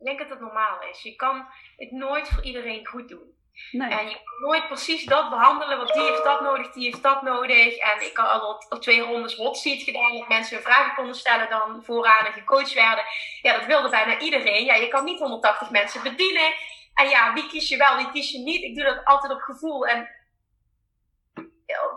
[0.02, 1.02] Ik denk dat het normaal is.
[1.02, 1.46] Je kan
[1.76, 3.34] het nooit voor iedereen goed doen.
[3.70, 3.90] Nee.
[3.90, 7.22] En je kan nooit precies dat behandelen, want die heeft dat nodig, die heeft dat
[7.22, 7.76] nodig.
[7.76, 11.14] En ik had al op twee rondes hot seat gedaan, dat mensen hun vragen konden
[11.14, 13.04] stellen dan vooraan en gecoacht werden.
[13.42, 14.64] Ja, dat wilde bijna iedereen.
[14.64, 16.54] Ja, je kan niet 180 mensen bedienen.
[16.94, 18.62] En ja, wie kies je wel, wie kies je niet?
[18.62, 19.86] Ik doe dat altijd op gevoel.
[19.86, 20.08] En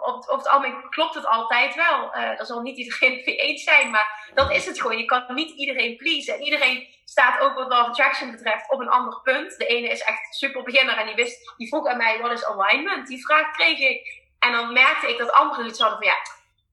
[0.01, 2.05] op, op het algemeen klopt het altijd wel.
[2.05, 4.97] Uh, daar zal niet iedereen het mee eens zijn, maar dat is het gewoon.
[4.97, 6.33] Je kan niet iedereen pleasen.
[6.33, 9.57] En iedereen staat ook wat of Attraction betreft op een ander punt.
[9.57, 12.45] De ene is echt super beginner en die, wist, die vroeg aan mij, wat is
[12.45, 13.07] alignment?
[13.07, 14.23] Die vraag kreeg ik.
[14.39, 16.17] En dan merkte ik dat anderen iets hadden van, ja,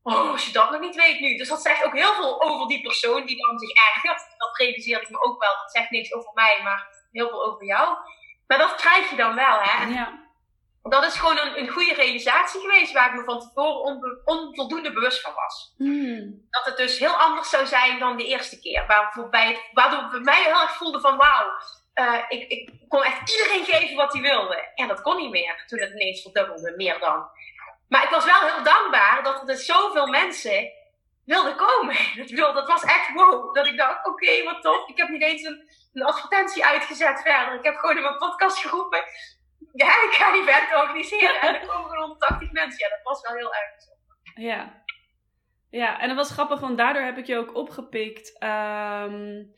[0.03, 1.37] oh, als je dat nog niet weet nu.
[1.37, 4.35] Dus dat zegt ook heel veel over die persoon die dan zich ergert.
[4.39, 5.55] Dat realiseerde ik me ook wel.
[5.63, 7.97] Dat zegt niks over mij, maar heel veel over jou.
[8.47, 9.85] Maar dat krijg je dan wel, hè.
[9.85, 10.23] ja
[10.83, 15.21] dat is gewoon een, een goede realisatie geweest waar ik me van tevoren onvoldoende bewust
[15.21, 15.75] van was.
[15.77, 16.47] Hmm.
[16.51, 18.87] Dat het dus heel anders zou zijn dan de eerste keer.
[18.87, 21.51] Waarbij waardoor het bij mij heel erg voelde van wauw,
[21.95, 24.71] uh, ik, ik, kon echt iedereen geven wat hij wilde.
[24.75, 27.29] En dat kon niet meer toen het ineens verdubbelde, meer dan.
[27.89, 30.73] Maar ik was wel heel dankbaar dat er dus zoveel mensen
[31.25, 31.97] wilden komen.
[32.37, 33.55] Dat, dat was echt wow.
[33.55, 34.89] Dat ik dacht, oké, wat tof.
[34.89, 37.55] Ik heb niet eens een, een advertentie uitgezet verder.
[37.55, 39.05] Ik heb gewoon in mijn podcast geroepen
[39.73, 41.41] ja, ik ga die event organiseren.
[41.41, 42.79] En er komen 180 mensen.
[42.79, 43.71] Ja, dat was wel heel erg
[44.35, 44.81] Ja.
[45.71, 48.43] Ja, en dat was grappig, want daardoor heb ik je ook opgepikt.
[48.43, 49.55] Um,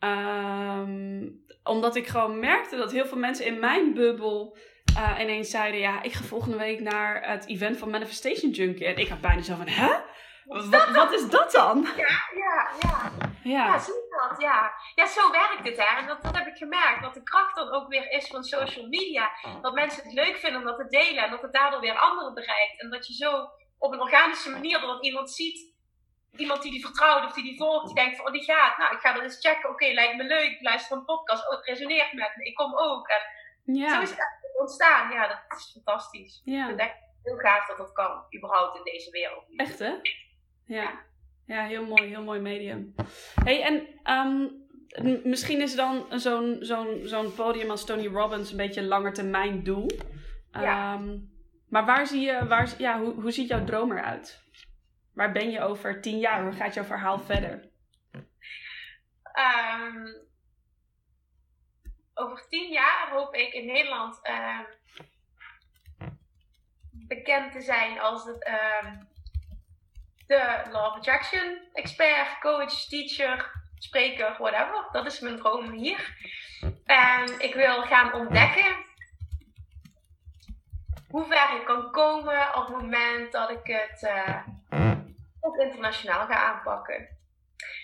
[0.00, 4.56] um, omdat ik gewoon merkte dat heel veel mensen in mijn bubbel
[4.96, 8.86] uh, ineens zeiden: Ja, ik ga volgende week naar het event van Manifestation Junkie.
[8.86, 9.92] En ik had bijna zo van: Hè?
[10.44, 11.88] Wat, wat is dat dan?
[11.96, 13.12] Ja, ja, ja.
[13.42, 13.80] Ja,
[14.42, 14.72] ja.
[14.94, 15.98] Ja, zo werkt het hè.
[16.00, 17.02] En dat, dat heb ik gemerkt.
[17.02, 19.30] Dat de kracht dan ook weer is van social media.
[19.62, 21.24] Dat mensen het leuk vinden om dat te delen.
[21.24, 22.80] En dat het daardoor weer anderen bereikt.
[22.80, 25.72] En dat je zo op een organische manier, dat iemand ziet
[26.36, 28.94] iemand die die vertrouwt of die die volgt, die denkt van, oh die gaat, nou
[28.94, 31.66] ik ga dat eens checken, oké, lijkt me leuk, ik luister een podcast, oh het
[31.66, 33.08] resoneert met me, ik kom ook.
[33.08, 33.94] En ja.
[33.94, 36.42] zo is het ontstaan, ja, dat is fantastisch.
[36.44, 36.60] Ja.
[36.60, 39.44] Ik vind het echt heel gaaf dat dat kan, überhaupt in deze wereld.
[39.56, 39.94] Echt hè?
[40.64, 40.82] Ja.
[40.82, 41.04] Ja,
[41.46, 42.94] heel mooi, heel mooi medium.
[43.44, 44.60] hey, en um,
[45.24, 49.62] misschien is dan zo'n zo'n zo'n podium als Tony Robbins een beetje een langer termijn
[49.62, 49.90] doel.
[50.50, 50.94] Ja.
[50.94, 51.30] Um,
[51.68, 54.42] maar waar zie je, waar, ja, hoe, hoe ziet jouw droom eruit?
[55.14, 56.42] Waar ben je over tien jaar?
[56.42, 57.70] Hoe gaat jouw verhaal verder?
[59.34, 60.30] Um,
[62.14, 64.20] over tien jaar hoop ik in Nederland
[66.92, 68.50] bekend te zijn als het
[70.32, 74.88] de of Attraction expert, coach, teacher, spreker, whatever.
[74.92, 76.16] Dat is mijn droom hier.
[76.84, 78.76] En ik wil gaan ontdekken
[81.08, 84.46] hoe ver ik kan komen op het moment dat ik het uh,
[85.40, 87.08] ook internationaal ga aanpakken.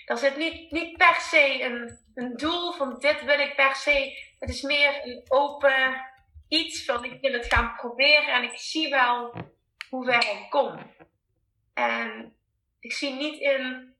[0.05, 4.27] Er zit niet, niet per se een, een doel van dit wil ik per se.
[4.39, 6.05] Het is meer een open
[6.47, 9.33] iets van ik wil het gaan proberen en ik zie wel
[9.89, 10.93] hoe ver ik kom.
[11.73, 12.33] En
[12.79, 13.93] ik zie niet in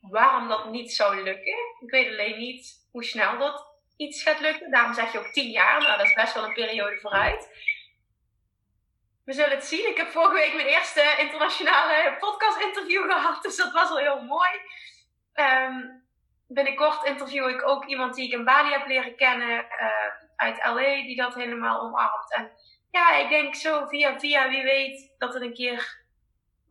[0.00, 1.56] waarom dat niet zou lukken.
[1.80, 4.70] Ik weet alleen niet hoe snel dat iets gaat lukken.
[4.70, 7.48] Daarom zeg je ook tien jaar, nou dat is best wel een periode vooruit.
[9.24, 9.88] We zullen het zien.
[9.88, 14.50] Ik heb vorige week mijn eerste internationale podcast-interview gehad, dus dat was al heel mooi.
[15.34, 16.04] Um,
[16.46, 21.02] binnenkort interview ik ook iemand die ik in Bali heb leren kennen uh, uit LA,
[21.06, 22.34] die dat helemaal omarmt.
[22.34, 22.50] En
[22.90, 26.03] ja, ik denk zo via via, wie weet, dat het een keer,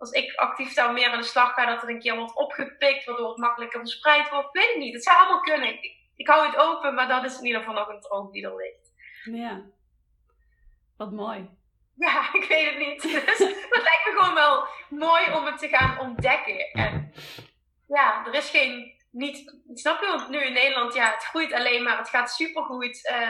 [0.03, 3.05] als ik actief daar meer aan de slag ga, dat het een keer wordt opgepikt,
[3.05, 4.47] waardoor het makkelijker verspreid wordt.
[4.47, 4.93] Ik weet het niet.
[4.93, 5.73] Het zou allemaal kunnen.
[5.73, 8.45] Ik, ik hou het open, maar dat is in ieder geval nog een droom die
[8.45, 8.91] er ligt.
[9.23, 9.61] Ja,
[10.97, 11.49] wat mooi.
[11.95, 13.01] Ja, ik weet het niet.
[13.01, 16.71] Dus het lijkt me gewoon wel mooi om het te gaan ontdekken.
[16.71, 17.13] En
[17.87, 21.83] ja, er is geen, niet, snap je, want nu in Nederland, ja, het groeit alleen
[21.83, 23.09] maar, het gaat supergoed.
[23.11, 23.29] Uh,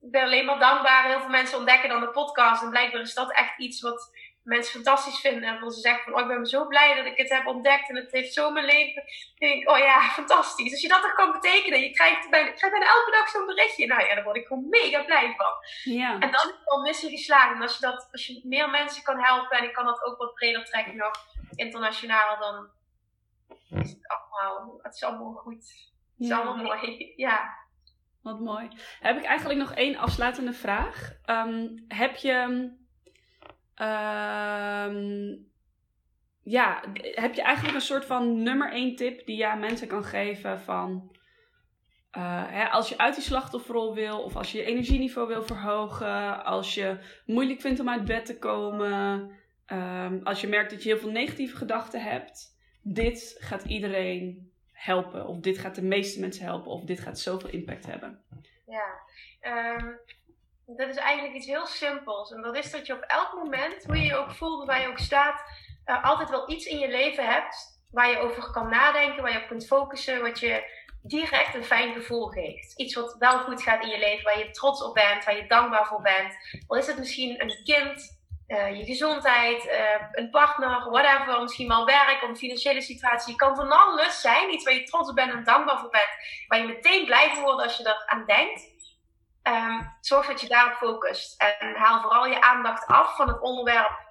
[0.00, 1.06] ik ben alleen maar dankbaar.
[1.06, 2.62] Heel veel mensen ontdekken dan de podcast.
[2.62, 4.10] En blijkbaar is dat echt iets wat
[4.46, 5.42] mensen fantastisch vinden.
[5.42, 7.88] En ze zeggen van, oh, ik ben zo blij dat ik het heb ontdekt.
[7.88, 9.02] En het heeft zo mijn leven.
[9.04, 10.72] Dan denk ik, oh ja, fantastisch.
[10.72, 11.80] Als je dat toch kan betekenen.
[11.80, 13.86] Je krijgt bijna, krijgt bijna elke dag zo'n berichtje.
[13.86, 15.52] Nou ja, daar word ik gewoon mega blij van.
[15.94, 16.12] Ja.
[16.12, 17.56] En dan is het al missie geslagen.
[17.56, 19.58] En als je, dat, als je meer mensen kan helpen.
[19.58, 21.12] En ik kan dat ook wat breder trekken nog.
[21.54, 22.38] Internationaal.
[22.38, 22.68] Dan
[23.80, 25.90] is het allemaal, het is allemaal goed.
[26.16, 27.12] Het is allemaal mooi.
[27.16, 27.64] Ja.
[28.22, 28.68] Wat mooi.
[29.00, 31.12] Heb ik eigenlijk nog één afsluitende vraag.
[31.26, 32.68] Um, heb je
[33.82, 35.46] Um,
[36.42, 40.04] ja, heb je eigenlijk een soort van nummer één tip die je aan mensen kan
[40.04, 41.14] geven van...
[42.16, 46.44] Uh, hè, als je uit die slachtofferrol wil, of als je je energieniveau wil verhogen,
[46.44, 49.30] als je moeilijk vindt om uit bed te komen,
[49.66, 55.26] um, als je merkt dat je heel veel negatieve gedachten hebt, dit gaat iedereen helpen,
[55.26, 58.24] of dit gaat de meeste mensen helpen, of dit gaat zoveel impact hebben.
[58.66, 59.00] Ja,
[59.76, 59.98] um,
[60.66, 62.32] dat is eigenlijk iets heel simpels.
[62.32, 64.88] En dat is dat je op elk moment, hoe je je ook voelt, waar je
[64.88, 65.40] ook staat,
[65.86, 69.42] uh, altijd wel iets in je leven hebt waar je over kan nadenken, waar je
[69.42, 70.64] op kunt focussen, wat je
[71.02, 72.78] direct een fijn gevoel geeft.
[72.78, 75.46] Iets wat wel goed gaat in je leven, waar je trots op bent, waar je
[75.46, 76.34] dankbaar voor bent.
[76.66, 79.72] Al is het misschien een kind, uh, je gezondheid, uh,
[80.12, 83.32] een partner, whatever, misschien wel werk of een financiële situatie.
[83.32, 86.10] Je kan van alles zijn, iets waar je trots op bent en dankbaar voor bent,
[86.48, 88.75] waar je meteen blij van wordt als je eraan denkt.
[89.48, 91.40] Um, zorg dat je daarop focust.
[91.42, 94.04] En haal vooral je aandacht af van het onderwerp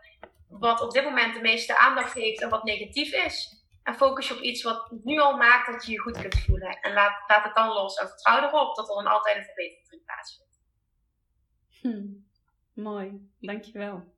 [0.48, 3.64] wat op dit moment de meeste aandacht heeft en wat negatief is.
[3.84, 6.80] En focus je op iets wat nu al maakt dat je je goed kunt voelen.
[6.82, 10.06] En laat, laat het dan los en vertrouw erop dat er dan altijd een verbetering
[10.06, 10.60] plaatsvindt.
[11.82, 12.82] Hm.
[12.82, 14.14] Mooi, dankjewel.